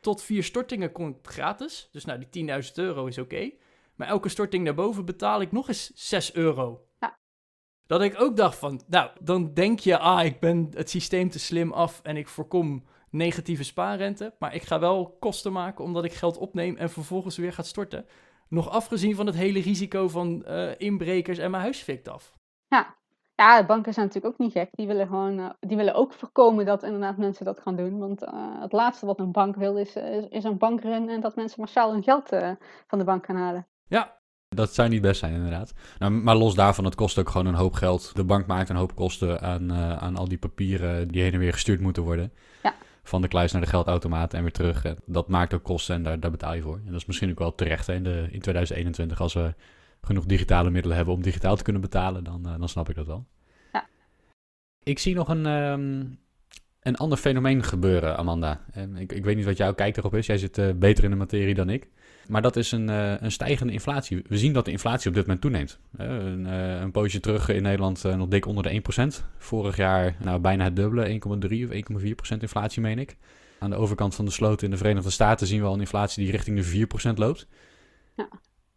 [0.00, 1.88] Tot vier stortingen komt gratis.
[1.92, 3.50] Dus nou, die 10.000 euro is oké.
[3.96, 6.86] Maar elke storting daarboven betaal ik nog eens 6 euro.
[6.98, 7.18] Ja.
[7.86, 11.38] Dat ik ook dacht van, nou, dan denk je, ah, ik ben het systeem te
[11.38, 14.34] slim af en ik voorkom negatieve spaarrente.
[14.38, 18.06] Maar ik ga wel kosten maken omdat ik geld opneem en vervolgens weer gaat storten.
[18.48, 22.32] Nog afgezien van het hele risico van eh, inbrekers en mijn huis fikt af.
[23.36, 24.68] Ja, de banken zijn natuurlijk ook niet gek.
[24.70, 27.98] Die willen, gewoon, eh, die willen ook voorkomen dat inderdaad mensen dat gaan doen.
[27.98, 31.36] Want eh, het laatste wat een bank wil is, is, is een bankrun en dat
[31.36, 32.28] mensen massaal hun geld
[32.86, 33.66] van de bank gaan halen.
[33.94, 35.74] Ja, Dat zou niet best zijn, inderdaad.
[35.98, 38.10] Nou, maar los daarvan, het kost ook gewoon een hoop geld.
[38.14, 41.38] De bank maakt een hoop kosten aan, eh, aan al die papieren die heen en
[41.38, 42.32] weer gestuurd moeten worden.
[42.62, 42.74] Ja.
[43.02, 44.84] Van de kluis naar de geldautomaat en weer terug.
[44.84, 46.76] En dat maakt ook kosten en daar, daar betaal je voor.
[46.76, 49.20] En dat is misschien ook wel terecht hè, in, de, in 2021.
[49.20, 49.54] Als we
[50.02, 53.06] genoeg digitale middelen hebben om digitaal te kunnen betalen, dan, eh, dan snap ik dat
[53.06, 53.26] wel.
[53.72, 53.86] Ja.
[54.82, 56.04] Ik zie nog een, ehm,
[56.80, 58.64] een ander fenomeen gebeuren, Amanda.
[58.72, 60.26] En ik, ik weet niet wat jouw kijk erop is.
[60.26, 61.88] Jij zit eh, beter in de materie dan ik.
[62.28, 64.22] Maar dat is een, eh, een stijgende inflatie.
[64.28, 65.78] We zien dat de inflatie op dit moment toeneemt.
[65.96, 69.24] Eh, een, eh, een poosje terug in Nederland nog dik onder de 1%.
[69.38, 73.16] Vorig jaar nou, bijna het dubbele, 1,3 of 1,4% inflatie meen ik.
[73.58, 76.22] Aan de overkant van de sloot in de Verenigde Staten zien we al een inflatie
[76.22, 77.46] die richting de 4% loopt.
[78.16, 78.28] Ja.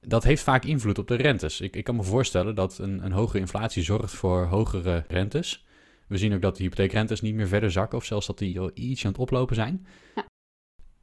[0.01, 1.61] Dat heeft vaak invloed op de rentes.
[1.61, 5.65] Ik, ik kan me voorstellen dat een, een hogere inflatie zorgt voor hogere rentes.
[6.07, 8.71] We zien ook dat de hypotheekrentes niet meer verder zakken of zelfs dat die al
[8.73, 9.85] iets aan het oplopen zijn.
[10.15, 10.26] Ja.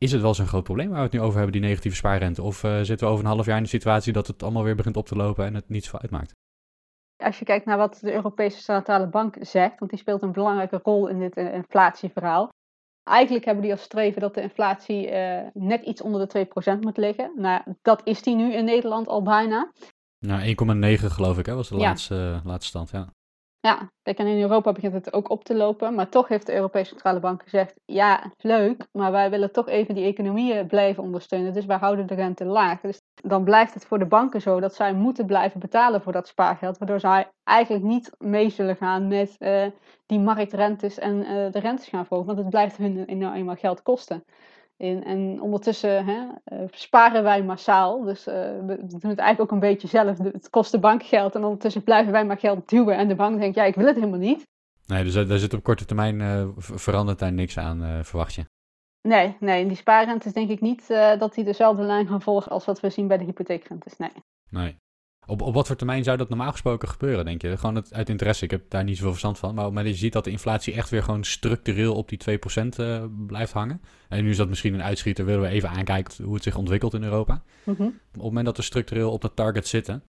[0.04, 2.42] Is het wel zo'n groot probleem waar we het nu over hebben, die negatieve spaarrente?
[2.42, 4.74] Of eh, zitten we over een half jaar in de situatie dat het allemaal weer
[4.76, 6.32] begint op te lopen en het niets uitmaakt?
[7.16, 10.80] Als je kijkt naar wat de Europese Centrale Bank zegt, want die speelt een belangrijke
[10.82, 12.48] rol in dit eh, inflatieverhaal.
[13.02, 16.96] Eigenlijk hebben die als streven dat de inflatie eh, net iets onder de 2% moet
[16.96, 17.32] liggen.
[17.36, 19.72] Nou, dat is die nu in Nederland al bijna.
[20.18, 20.54] Nou,
[20.98, 21.80] 1,9 geloof ik, hè, was de Ja.
[21.80, 22.90] laatste, laatste stand.
[22.90, 23.08] Ja.
[23.64, 25.94] Ja, kijk, en in Europa begint het ook op te lopen.
[25.94, 29.94] Maar toch heeft de Europese Centrale Bank gezegd: ja, leuk, maar wij willen toch even
[29.94, 31.53] die economieën blijven ondersteunen.
[31.53, 32.81] Dus wij houden de rente laag.
[32.81, 36.29] Dus dan blijft het voor de banken zo dat zij moeten blijven betalen voor dat
[36.29, 36.79] spaargeld.
[36.79, 39.66] Waardoor zij eigenlijk niet mee zullen gaan met eh,
[40.07, 42.27] die marktrentes en eh, de rentes gaan verhogen.
[42.27, 44.24] Want het blijft hun nou eenmaal geld kosten.
[44.76, 48.02] En, en ondertussen hè, eh, sparen wij massaal.
[48.02, 48.34] Dus eh,
[48.66, 50.18] we doen het eigenlijk ook een beetje zelf.
[50.18, 51.34] Het kost de bank geld.
[51.34, 52.96] En ondertussen blijven wij maar geld duwen.
[52.96, 54.46] En de bank denkt, ja, ik wil het helemaal niet.
[54.87, 58.44] Nee, dus daar zit op korte termijn eh, ver- verandert daar niks aan, verwacht je.
[59.08, 62.80] Nee, nee, die spaarrentes denk ik niet dat die dezelfde lijn gaan volgen als wat
[62.80, 63.96] we zien bij de hypotheekrentes.
[63.96, 64.10] Nee.
[64.50, 64.76] Nee.
[65.26, 67.56] Op, op wat voor termijn zou dat normaal gesproken gebeuren, denk je?
[67.56, 69.48] Gewoon het, uit interesse, ik heb daar niet zoveel verstand van.
[69.54, 72.08] Maar op het moment dat je ziet dat de inflatie echt weer gewoon structureel op
[72.08, 72.18] die
[72.64, 73.80] 2% eh, blijft hangen.
[74.08, 76.94] En nu is dat misschien een uitschieter, willen we even aankijken hoe het zich ontwikkelt
[76.94, 77.42] in Europa.
[77.64, 77.82] Mhm.
[77.82, 80.04] Op het moment dat we structureel op dat target zitten,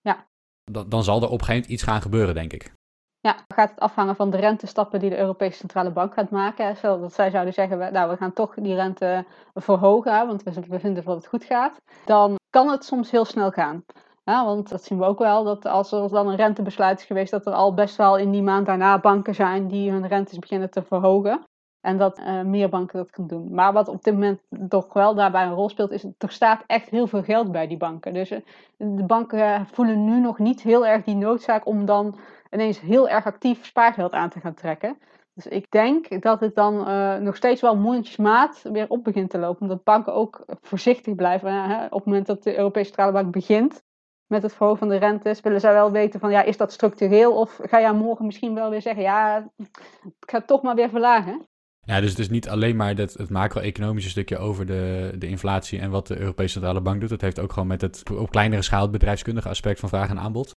[0.00, 0.26] Ja.
[0.64, 2.72] dan, dan zal er op een gegeven moment iets gaan gebeuren, denk ik.
[3.20, 6.76] Ja, gaat het afhangen van de rentestappen die de Europese Centrale Bank gaat maken.
[6.82, 10.80] dat zij zouden zeggen, we- nou, we gaan toch die rente verhogen, want we, we
[10.80, 11.76] vinden dat het goed gaat.
[12.04, 13.84] Dan kan het soms heel snel gaan.
[14.24, 17.30] Ja, want dat zien we ook wel, dat als er dan een rentebesluit is geweest,
[17.30, 20.70] dat er al best wel in die maand daarna banken zijn die hun rentes beginnen
[20.70, 21.44] te verhogen.
[21.80, 23.54] En dat eh, meer banken dat kunnen doen.
[23.54, 26.88] Maar wat op dit moment toch wel daarbij een rol speelt, is er staat echt
[26.88, 28.12] heel veel geld bij die banken.
[28.12, 28.40] Dus eh,
[28.76, 32.18] de banken eh, voelen nu nog niet heel erg die noodzaak om dan
[32.50, 34.98] ineens heel erg actief spaargeld aan te gaan trekken.
[35.34, 36.74] Dus ik denk dat het dan
[37.22, 39.62] nog steeds wel mondjesmaat weer op begint te lopen.
[39.62, 41.84] Omdat banken ook voorzichtig blijven.
[41.84, 43.82] Op het moment dat de Europese Centrale Bank begint
[44.26, 47.36] met het verhogen van de rentes, willen zij wel weten van ja, is dat structureel?
[47.36, 50.88] Of ga jij morgen misschien wel weer zeggen, ja, ik ga het toch maar weer
[50.88, 51.46] verlagen.
[51.80, 55.80] Ja, dus het is niet alleen maar dat, het macro-economische stukje over de, de inflatie
[55.80, 57.10] en wat de Europese Centrale Bank doet.
[57.10, 60.18] Het heeft ook gewoon met het op kleinere schaal het bedrijfskundige aspect van vraag en
[60.18, 60.52] aanbod.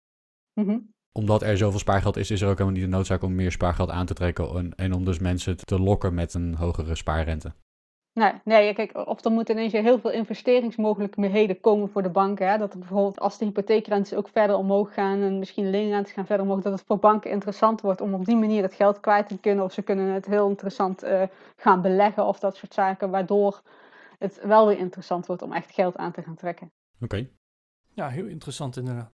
[0.54, 0.80] Mhm.
[1.12, 3.89] Omdat er zoveel spaargeld is, is er ook helemaal niet de noodzaak om meer spaargeld
[3.89, 4.58] aan te trekken.
[4.58, 7.54] En, en om dus mensen te lokken met een hogere spaarrente.
[8.15, 12.49] Nee, nee, kijk, of er moeten ineens heel veel investeringsmogelijkheden komen voor de banken.
[12.49, 12.58] Hè?
[12.58, 16.45] Dat er bijvoorbeeld als de hypotheekrentes ook verder omhoog gaan en misschien leenrentes gaan verder
[16.45, 19.39] omhoog, dat het voor banken interessant wordt om op die manier het geld kwijt te
[19.39, 19.63] kunnen.
[19.63, 21.23] Of ze kunnen het heel interessant uh,
[21.56, 23.62] gaan beleggen of dat soort zaken, waardoor
[24.19, 26.71] het wel weer interessant wordt om echt geld aan te gaan trekken.
[27.01, 27.30] Oké.
[27.93, 29.13] Ja, heel interessant inderdaad.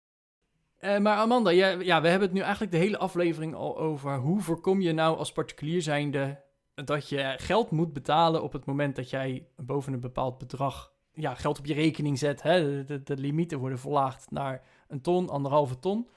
[0.80, 4.16] Uh, maar Amanda, ja, ja, we hebben het nu eigenlijk de hele aflevering al over
[4.16, 6.48] hoe voorkom je nou als particulier zijnde
[6.86, 11.36] dat je geld moet betalen op het moment dat jij boven een bepaald bedrag ja,
[11.36, 12.42] geld op je rekening zet.
[12.42, 12.84] Hè?
[12.84, 16.10] De, de, limieten worden verlaagd naar een ton, anderhalve ton.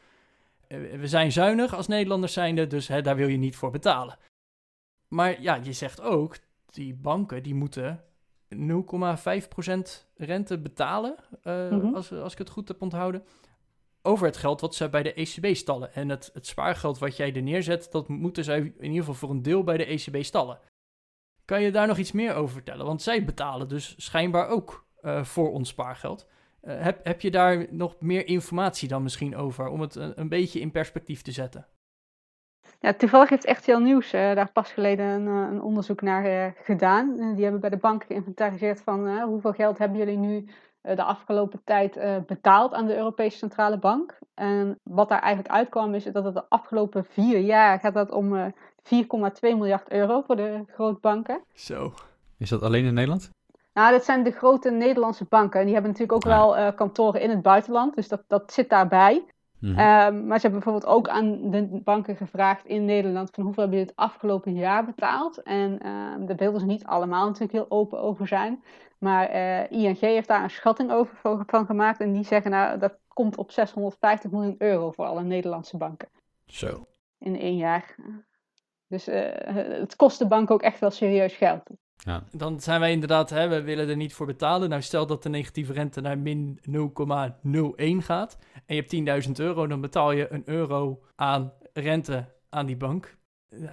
[0.67, 4.19] Eh, we zijn zuinig als Nederlanders zijnde, dus hè, daar wil je niet voor betalen.
[5.09, 8.05] Maar ja, je zegt ook, die banken die moeten
[8.55, 8.59] 0,5%
[10.17, 13.25] rente betalen, uh, als, als ik het goed heb onthouden
[14.03, 15.95] over het geld wat ze bij de ECB stallen.
[15.95, 19.31] En het, het spaargeld wat jij er neerzet, dat moeten zij in ieder geval voor
[19.31, 20.59] een deel bij de ECB stallen.
[21.45, 22.87] Kan je daar nog iets meer over vertellen?
[22.87, 26.29] Want zij betalen dus schijnbaar ook uh, voor ons spaargeld.
[26.63, 30.29] Uh, heb, heb je daar nog meer informatie dan misschien over, om het een, een
[30.29, 31.67] beetje in perspectief te zetten?
[32.81, 37.35] Ja, toevallig heeft RTL Nieuws uh, daar pas geleden een, een onderzoek naar gedaan.
[37.35, 41.61] die hebben bij de bank geïnventariseerd van hoeveel geld hebben jullie nu eh, de afgelopen
[41.65, 44.19] tijd uh, betaald aan de Europese Centrale Bank.
[44.35, 48.35] En wat daar eigenlijk uitkwam is dat het de afgelopen vier jaar gaat dat om
[48.35, 48.53] uh, eh,
[49.33, 51.41] 4,2 miljard euro voor de grootbanken.
[51.55, 51.93] Zo.
[52.39, 53.31] Is dat alleen in Nederland?
[53.75, 55.59] Nou, dat zijn de grote Nederlandse banken.
[55.61, 56.55] En die hebben natuurlijk ook ah.
[56.55, 59.25] wel kantoren in het buitenland, dus dat, dat zit daarbij.
[59.59, 59.75] Mm
[60.27, 63.95] maar ze hebben bijvoorbeeld ook aan de banken gevraagd in Nederland van hoeveel hebben jullie
[63.97, 65.43] het afgelopen jaar betaald.
[65.43, 68.63] En uh, daar wilden ze niet allemaal natuurlijk heel open over zijn.
[69.03, 72.01] Maar uh, ING heeft daar een schatting over van gemaakt.
[72.01, 76.09] En die zeggen nou, dat komt op 650 miljoen euro voor alle Nederlandse banken.
[76.47, 76.87] Zo.
[77.19, 77.95] In één jaar.
[78.87, 79.15] Dus uh,
[79.81, 81.63] het kost de bank ook echt wel serieus geld.
[81.97, 82.23] Ja.
[82.33, 84.69] Dan zijn wij inderdaad, hè, we willen er niet voor betalen.
[84.69, 89.67] Nou, stel dat de negatieve rente naar min 0,01 gaat en je hebt 10.000 euro,
[89.67, 93.17] dan betaal je een euro aan rente aan die bank.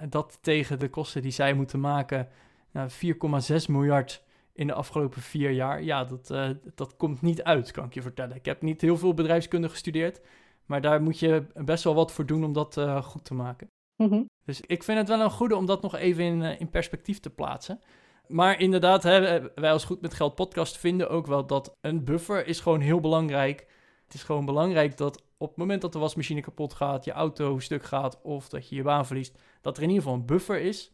[0.08, 2.28] Dat tegen de kosten die zij moeten maken,
[2.70, 4.28] nou, 4,6 miljard
[4.60, 5.82] in de afgelopen vier jaar.
[5.82, 8.36] Ja, dat, uh, dat komt niet uit, kan ik je vertellen.
[8.36, 10.20] Ik heb niet heel veel bedrijfskunde gestudeerd,
[10.66, 13.68] maar daar moet je best wel wat voor doen om dat uh, goed te maken.
[13.96, 16.70] Mm Dus ik vind het wel een goede om dat nog even in, uh, in
[16.70, 17.80] perspectief te plaatsen.
[18.26, 22.46] Maar inderdaad, hè, wij als Goed met Geld podcast vinden ook wel dat een buffer
[22.46, 23.66] is gewoon heel belangrijk.
[24.04, 27.58] Het is gewoon belangrijk dat op het moment dat de wasmachine kapot gaat, je auto
[27.58, 30.60] stuk gaat of dat je je baan verliest, dat er in ieder geval een buffer
[30.60, 30.92] is.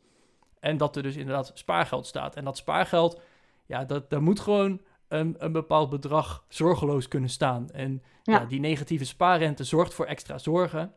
[0.60, 2.36] En dat er dus inderdaad spaargeld staat.
[2.36, 3.20] En dat spaargeld,
[3.66, 7.70] ja, dat, daar moet gewoon een, een bepaald bedrag zorgeloos kunnen staan.
[7.70, 8.44] En ja.
[8.44, 10.94] die negatieve spaarrente zorgt voor extra zorgen.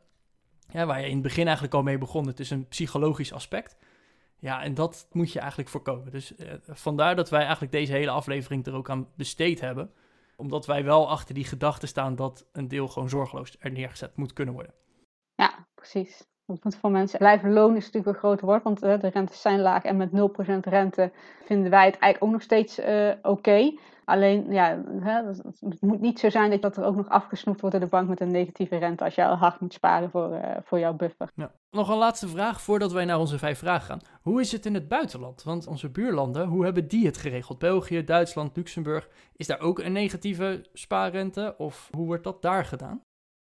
[0.71, 2.27] Ja, waar je in het begin eigenlijk al mee begon.
[2.27, 3.77] Het is een psychologisch aspect.
[4.39, 6.11] Ja, en dat moet je eigenlijk voorkomen.
[6.11, 9.93] Dus uh, vandaar dat wij eigenlijk deze hele aflevering er ook aan besteed hebben.
[10.35, 14.33] Omdat wij wel achter die gedachte staan dat een deel gewoon zorgeloos er neergezet moet
[14.33, 14.73] kunnen worden.
[15.35, 16.27] Ja, precies.
[16.61, 19.59] Moet voor mensen blijven loon is natuurlijk een groot woord, want uh, de rentes zijn
[19.59, 20.13] laag en met 0%
[20.59, 21.11] rente
[21.45, 23.71] vinden wij het eigenlijk ook nog steeds uh, oké.
[24.05, 27.91] Alleen, ja, het moet niet zo zijn dat er ook nog afgesnoept wordt door de
[27.91, 30.93] bank met een negatieve rente als je al hard moet sparen voor, uh, voor jouw
[30.93, 31.31] buffer.
[31.35, 31.51] Ja.
[31.71, 34.01] Nog een laatste vraag voordat wij naar onze vijf vragen gaan.
[34.21, 35.43] Hoe is het in het buitenland?
[35.43, 37.59] Want onze buurlanden, hoe hebben die het geregeld?
[37.59, 39.09] België, Duitsland, Luxemburg.
[39.35, 43.03] Is daar ook een negatieve spaarrente of hoe wordt dat daar gedaan?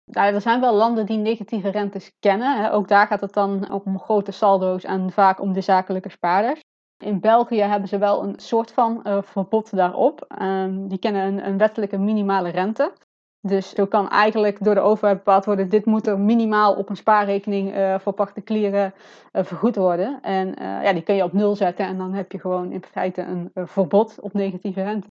[0.05, 2.71] Nou, er zijn wel landen die negatieve rentes kennen.
[2.71, 6.61] Ook daar gaat het dan om grote saldo's en vaak om de zakelijke spaarders.
[7.05, 10.35] In België hebben ze wel een soort van uh, verbod daarop.
[10.43, 12.93] Um, die kennen een, wettelijke minimale rente.
[13.41, 16.97] Dus zo kan eigenlijk door de overheid bepaald worden: dit moet er minimaal op een
[16.97, 18.95] spaarrekening uh, voor particulieren
[19.33, 20.19] uh, vergoed worden.
[20.23, 23.23] En ja, die kun je op nul zetten en dan heb je gewoon in feite
[23.23, 25.09] een verbod op negatieve rente.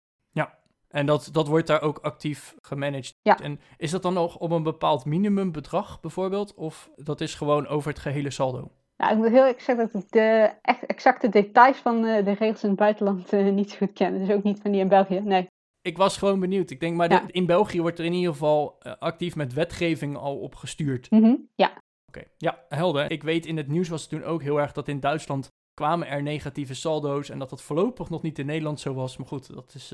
[0.98, 3.14] En dat, dat wordt daar ook actief gemanaged.
[3.22, 3.40] Ja.
[3.40, 6.54] En is dat dan nog op een bepaald minimumbedrag bijvoorbeeld?
[6.54, 8.72] Of dat is gewoon over het gehele saldo?
[8.98, 12.32] Nou, ik moet heel erg zeggen dat ik de echt exacte details van uh, de
[12.32, 14.20] regels in het buitenland uh, niet goed ken.
[14.20, 15.48] Dus ook niet van die in België, nee.
[15.82, 16.70] Ik was gewoon benieuwd.
[16.70, 17.20] Ik denk, maar ja.
[17.20, 21.12] de, in België wordt er in ieder geval uh, actief met wetgeving al op gestuurd.
[21.12, 21.50] Mm -hmm.
[21.56, 21.68] Ja.
[21.68, 22.28] Oké, okay.
[22.38, 23.12] ja, helder.
[23.12, 26.08] Ik weet in het nieuws was het toen ook heel erg dat in Duitsland kwamen
[26.08, 29.18] er negatieve saldo's en dat dat voorlopig nog niet in Nederland zo was.
[29.18, 29.94] Maar goed, dat is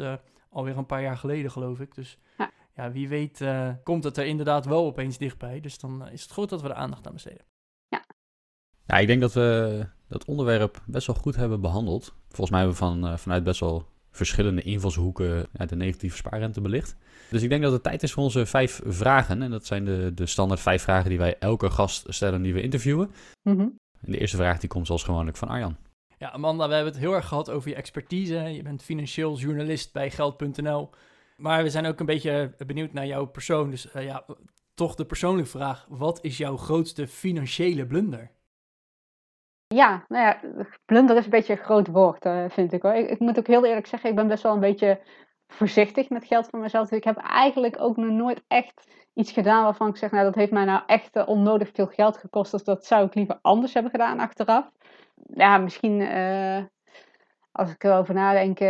[0.54, 1.96] alweer een paar jaar geleden, geloof ik.
[1.96, 5.60] Dus ja, ja wie weet uh, komt het er inderdaad wel opeens dichtbij.
[5.60, 7.46] Dus dan is het goed dat we er aandacht aan besteden.
[7.88, 8.06] Ja.
[8.86, 12.16] Ja, ik denk dat we dat onderwerp best wel goed hebben behandeld.
[12.28, 16.62] Volgens mij hebben we van, uh, vanuit best wel verschillende invalshoeken ja, de negatieve spaarrente
[16.62, 16.96] belicht.
[17.30, 19.42] Dus ik denk dat het tijd is voor onze vijf vragen.
[19.42, 22.62] En dat zijn de, de standaard vijf vragen die wij elke gast stellen die we
[22.62, 23.12] interviewen.
[23.42, 23.80] Mm -hmm.
[24.02, 25.78] En de eerste vraag die komt zoals gewoonlijk van Arjan.
[26.24, 28.36] Ja, Amanda, we hebben het heel erg gehad over je expertise.
[28.36, 30.90] Je bent financieel journalist bij Geld.nl.
[31.38, 33.70] Maar we zijn ook een beetje benieuwd naar jouw persoon.
[33.70, 34.26] Dus uh, ja,
[34.74, 35.86] toch de persoonlijke vraag.
[35.90, 38.32] Wat is jouw grootste financiële blunder?
[39.68, 42.94] Ja, nou ja, blunder is een beetje een groot woord, uh, vind ik hoor.
[42.94, 45.02] Ik, ik, moet ook heel eerlijk zeggen, ik ben best wel een beetje
[45.48, 46.88] voorzichtig met geld van mezelf.
[46.88, 50.36] Dus ik heb eigenlijk ook nog nooit echt iets gedaan waarvan ik zeg, nou dat
[50.36, 52.52] heeft mij nou echt uh, onnodig veel geld gekost.
[52.52, 54.72] Dus dat zou ik liever anders hebben gedaan achteraf.
[55.34, 56.64] Ja, misschien uh,
[57.52, 58.68] als ik erover nadenk, uh,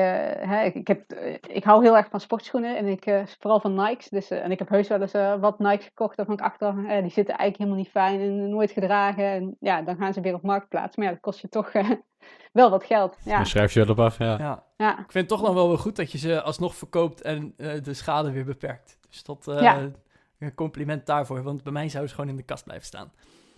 [0.49, 1.13] hè, ik, ik, heb,
[1.47, 4.09] ik hou heel erg van sportschoenen en ik, vooral van Nikes.
[4.09, 7.37] Dus, en ik heb heus wel eens wat Nikes gekocht waarvan ik achteraf, die zitten
[7.37, 9.25] eigenlijk helemaal niet fijn en nooit gedragen.
[9.25, 10.95] En ja, dan gaan ze weer op marktplaats.
[10.95, 11.71] Maar ja, dat kost je toch
[12.51, 13.17] wel wat geld.
[13.25, 13.35] Ja.
[13.35, 14.37] Dan schrijf je erop af, ja.
[14.37, 14.63] ja.
[14.77, 14.91] ja.
[14.91, 17.93] Ik vind het toch nog wel weer goed dat je ze alsnog verkoopt en de
[17.93, 18.97] schade weer beperkt.
[19.09, 19.91] Dus dat, ja.
[20.39, 23.11] een compliment daarvoor, want bij mij zou ze gewoon in de kast blijven staan.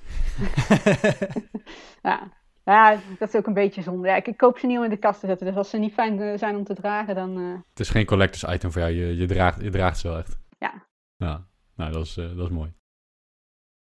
[2.02, 2.32] ja.
[2.66, 4.08] Ja, dat is ook een beetje zonde.
[4.08, 5.94] Ja, ik, koop ze niet om in de kast te zetten, dus als ze niet
[5.94, 7.40] fijn zijn om te dragen, dan...
[7.40, 7.54] Uh...
[7.70, 10.40] Het is geen collectors item voor jou, je, je, draagt, je draagt ze wel echt.
[10.58, 10.88] Ja.
[11.16, 12.74] Ja, nou, dat is, uh, dat is mooi.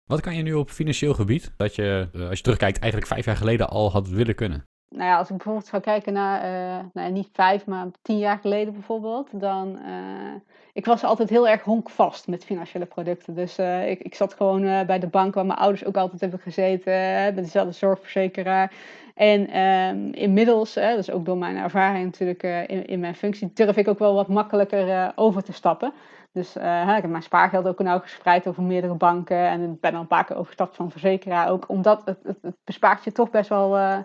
[0.04, 3.24] Wat kan je nu op financieel gebied, dat je, uh, als je terugkijkt, eigenlijk vijf
[3.24, 4.64] jaar geleden al had willen kunnen?
[4.94, 8.38] Nou ja, als ik bijvoorbeeld zou kijken naar, uh, nou, niet vijf, maar tien jaar
[8.38, 10.34] geleden bijvoorbeeld, dan, uh,
[10.72, 13.34] ik was altijd heel erg honkvast met financiële producten.
[13.34, 16.40] Dus uh, ik, ik zat gewoon bij de bank waar mijn ouders ook altijd hebben
[16.40, 18.72] gezeten, bij dezelfde zorgverzekeraar.
[19.14, 23.88] En um, inmiddels, dus ook door mijn ervaring natuurlijk in, in, mijn functie, durf ik
[23.88, 25.92] ook wel wat makkelijker over te stappen.
[26.32, 30.06] Dus ik heb mijn spaargeld ook nou gespreid over meerdere banken en ben al een
[30.06, 34.04] paar keer overgestapt van verzekeraar ook, omdat het, het, het bespaart je toch best wel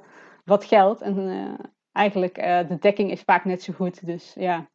[0.50, 1.02] wat geld.
[1.02, 1.54] En uh,
[1.92, 4.06] eigenlijk uh, de dekking is vaak net zo goed.
[4.06, 4.70] Dus ja.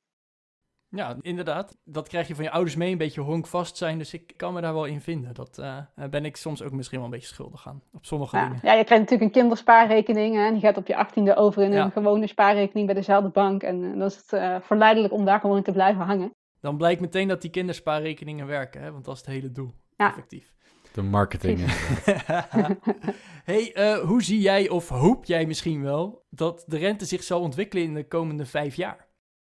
[0.89, 1.77] Ja, inderdaad.
[1.85, 3.99] Dat krijg je van je ouders mee, een beetje honkvast zijn.
[3.99, 5.35] Dus ik kan me daar wel in vinden.
[5.35, 5.79] Dat uh,
[6.11, 7.83] ben ik soms ook misschien wel een beetje schuldig aan.
[7.93, 8.45] Op sommige ja.
[8.45, 8.61] dingen.
[8.63, 10.37] Ja, je krijgt natuurlijk een kinderspaarrekening.
[10.37, 11.85] Hè, die gaat op je achttiende over in ja.
[11.85, 13.63] een gewone spaarrekening bij dezelfde bank.
[13.63, 16.31] En dan is het verleidelijk om daar gewoon te blijven hangen.
[16.61, 18.83] Dan blijkt meteen dat die kinderspaarrekeningen werken.
[18.83, 19.73] Hè, want dat is het hele doel.
[19.97, 20.09] Ja.
[20.09, 20.54] Effectief.
[20.95, 21.61] De marketing.
[23.51, 27.41] hey, uh, hoe zie jij of hoop jij misschien wel dat de rente zich zal
[27.41, 29.09] ontwikkelen in de komende vijf jaar?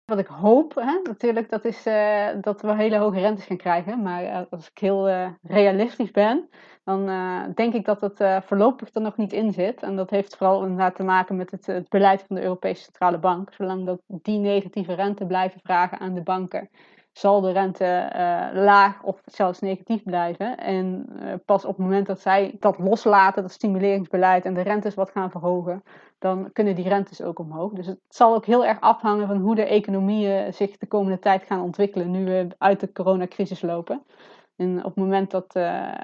[0.04, 4.02] Wat ik hoop, hè, natuurlijk, dat is uh, dat we hele hoge rentes gaan krijgen.
[4.02, 6.48] Maar uh, als ik heel realistisch ben,
[6.84, 7.06] dan
[7.54, 9.82] denk ik dat het voorlopig er nog niet in zit.
[9.82, 13.18] En dat heeft vooral inderdaad te maken met het, het beleid van de Europese Centrale
[13.18, 13.52] Bank.
[13.52, 16.68] Zolang dat die negatieve rente blijven vragen aan de banken,
[17.18, 20.58] zal de rente uh, laag of zelfs negatief blijven.
[20.58, 24.94] En uh, pas op het moment dat zij dat loslaten, dat stimuleringsbeleid en de rentes
[24.94, 25.82] wat gaan verhogen,
[26.18, 27.72] dan kunnen die rentes ook omhoog.
[27.72, 31.42] Dus het zal ook heel erg afhangen van hoe de economieën zich de komende tijd
[31.42, 34.02] gaan ontwikkelen nu we uit de coronacrisis lopen.
[34.56, 35.94] En op het moment dat, uh,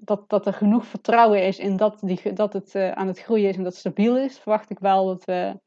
[0.00, 3.56] dat, dat er genoeg vertrouwen is in dat, die, dat het aan het groeien is
[3.56, 5.60] en dat het stabiel is, verwacht ik wel dat we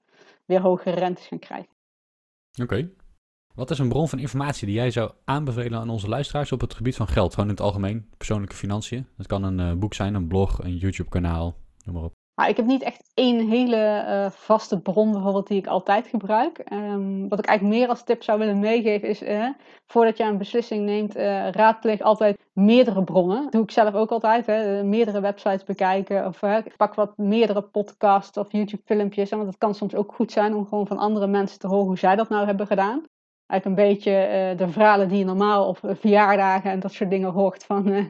[0.46, 1.74] weer hogere rentes gaan krijgen.
[2.62, 2.90] Oké.
[3.56, 6.74] Wat is een bron van informatie die jij zou aanbevelen aan onze luisteraars op het
[6.74, 7.34] gebied van geld?
[7.34, 9.08] Gewoon in het algemeen, persoonlijke financiën.
[9.18, 12.14] Dat kan een uh, boek zijn, een blog, een YouTube-kanaal, noem maar op.
[12.36, 16.72] Nou, ik heb niet echt één hele uh, vaste bron bijvoorbeeld die ik altijd gebruik.
[16.72, 19.50] Um, wat ik eigenlijk meer als tip zou willen meegeven is, uh,
[19.86, 23.44] voordat je een beslissing neemt, uh, raadpleeg altijd meerdere bronnen.
[23.44, 26.40] Dat doe ik zelf ook altijd, hè, meerdere websites bekijken of
[26.78, 29.30] pak wat meerdere podcasts of YouTube filmpjes.
[29.30, 31.98] Want het kan soms ook goed zijn om gewoon van andere mensen te horen hoe
[31.98, 33.04] zij dat nou hebben gedaan
[33.48, 37.32] eigenlijk een beetje uh, de verhalen die je normaal op verjaardagen en dat soort dingen
[37.32, 38.06] hoort van, uh,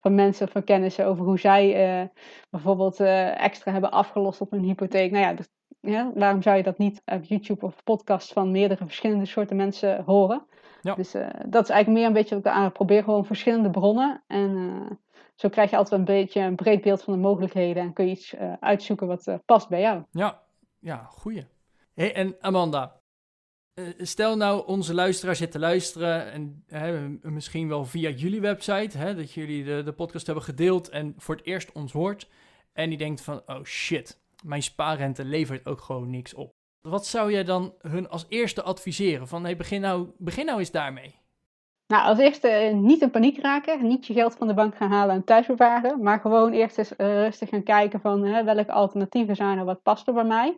[0.00, 2.08] van mensen, van kennissen over hoe zij uh,
[2.50, 3.00] bijvoorbeeld
[3.36, 5.10] extra hebben afgelost op hun hypotheek.
[5.10, 5.48] Nou ja, dus,
[5.80, 10.02] ja, waarom zou je dat niet op YouTube of podcast van meerdere verschillende soorten mensen
[10.04, 10.46] horen?
[10.80, 10.94] Ja.
[10.94, 11.12] Dus
[11.46, 14.22] dat is eigenlijk meer een beetje wat ik aan probeer, gewoon verschillende bronnen.
[14.26, 15.00] En
[15.34, 18.10] zo krijg je altijd een beetje een breed beeld van de mogelijkheden en kun je
[18.10, 20.02] iets uitzoeken wat past bij jou.
[20.10, 20.42] Ja,
[20.78, 21.46] ja, goeie.
[21.94, 22.95] Hey, en Amanda,
[23.80, 28.98] uh, stel nou onze luisteraar zit te luisteren en hè, misschien wel via jullie website,
[28.98, 32.28] hè, dat jullie de, de podcast hebben gedeeld en voor het eerst ons hoort.
[32.72, 36.54] En die denkt van, oh shit, mijn spaarrente levert ook gewoon niks op.
[36.80, 39.28] Wat zou jij dan hun als eerste adviseren?
[39.28, 41.14] Van, hey, begin nou, begin nou eens daarmee.
[41.86, 43.86] Nou, als eerste uh, niet in paniek raken.
[43.86, 46.02] Niet je geld van de bank gaan halen en thuis bewaren.
[46.02, 50.14] Maar gewoon eerst eens rustig gaan kijken van welke alternatieven zijn er, wat past er
[50.14, 50.56] bij mij.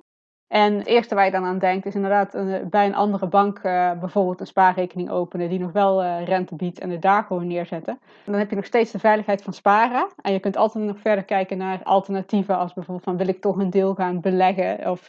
[0.49, 2.37] En het eerste waar je dan aan denkt is inderdaad
[2.71, 6.79] bij een andere bank uh, bijvoorbeeld een spaarrekening openen die nog wel uh, rente biedt
[6.79, 7.99] en het daar gewoon neerzetten.
[8.25, 10.09] En dan heb je nog steeds de veiligheid van sparen.
[10.21, 13.57] En je kunt altijd nog verder kijken naar alternatieven als bijvoorbeeld van wil ik toch
[13.57, 15.09] een deel gaan beleggen of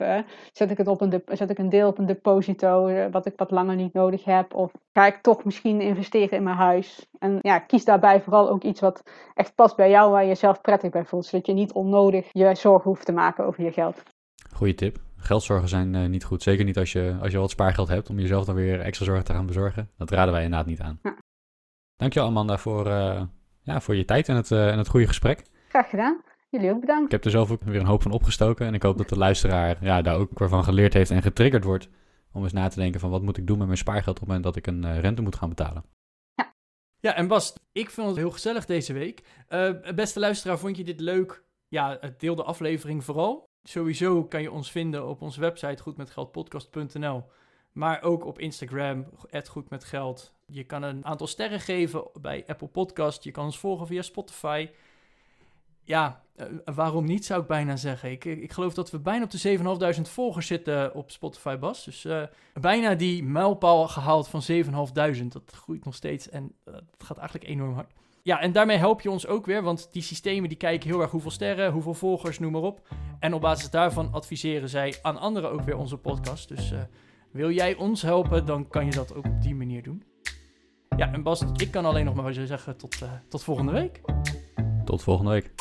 [0.53, 3.51] zet, ik het op een zet ik een deel op een deposito wat ik wat
[3.51, 7.07] langer niet nodig heb of ga ik toch misschien investeren in mijn huis.
[7.19, 10.61] En ja, kies daarbij vooral ook iets wat echt past bij jou waar je jezelf
[10.61, 14.03] prettig bij voelt, zodat je niet onnodig je zorgen hoeft te maken over je geld.
[14.53, 15.08] Goeie tip.
[15.19, 16.43] Geldzorgen zijn eh, niet goed.
[16.43, 19.25] Zeker niet als je, als je wat spaargeld hebt om jezelf dan weer extra zorgen
[19.25, 19.89] te gaan bezorgen.
[19.97, 20.99] Dat raden wij inderdaad niet aan.
[21.03, 21.17] Ja.
[21.95, 23.23] Dankjewel Amanda voor, eh,
[23.61, 25.43] ja, voor je tijd en het, eh, en het goede gesprek.
[25.69, 26.21] Graag gedaan.
[26.49, 27.11] Jullie ook Ik bedankt.
[27.11, 28.65] heb er zelf ook weer een hoop van opgestoken.
[28.65, 31.63] En ik hoop dat de luisteraar ja, daar ook weer van geleerd heeft en getriggerd
[31.63, 31.89] wordt.
[32.31, 34.27] Om eens na te denken van wat moet ik doen met mijn spaargeld op het
[34.27, 35.83] moment dat ik een rente moet gaan betalen.
[37.01, 39.23] Ja, en Bas, ik vond het heel gezellig deze week.
[39.47, 41.43] Eh, beste luisteraar, vond je dit leuk?
[41.67, 43.48] Ja, deel de aflevering vooral.
[43.63, 47.23] Sowieso kan je ons vinden op onze website goedmetgeldpodcast.nl.
[47.71, 49.05] Maar ook op Instagram,
[49.47, 50.33] goedmetgeld.
[50.45, 53.23] Je kan een aantal sterren geven bij Apple Podcast.
[53.23, 54.69] Je kan ons volgen via Spotify.
[55.83, 56.45] Ja, eh,
[56.75, 58.11] waarom niet zou ik bijna zeggen.
[58.11, 61.85] Ik, ik geloof dat we bijna op de 7.500 volgers zitten op Spotify, Bas.
[61.85, 65.27] Dus eh, bijna die mijlpaal gehaald van 7.500.
[65.27, 67.93] Dat groeit nog steeds en uh, dat gaat eigenlijk enorm hard.
[68.29, 71.11] Ja, en daarmee help je ons ook weer, want die systemen die kijken heel erg
[71.11, 72.87] hoeveel sterren, hoeveel volgers, noem maar op.
[73.19, 76.47] En op basis daarvan adviseren zij aan anderen ook weer onze podcast.
[76.47, 76.79] Dus uh,
[77.31, 80.03] wil jij ons helpen, dan kan je dat ook op die manier doen.
[80.97, 84.01] Ja, en Bas, ik kan alleen nog maar zeggen tot, uh, tot volgende week.
[84.85, 85.51] Tot volgende week.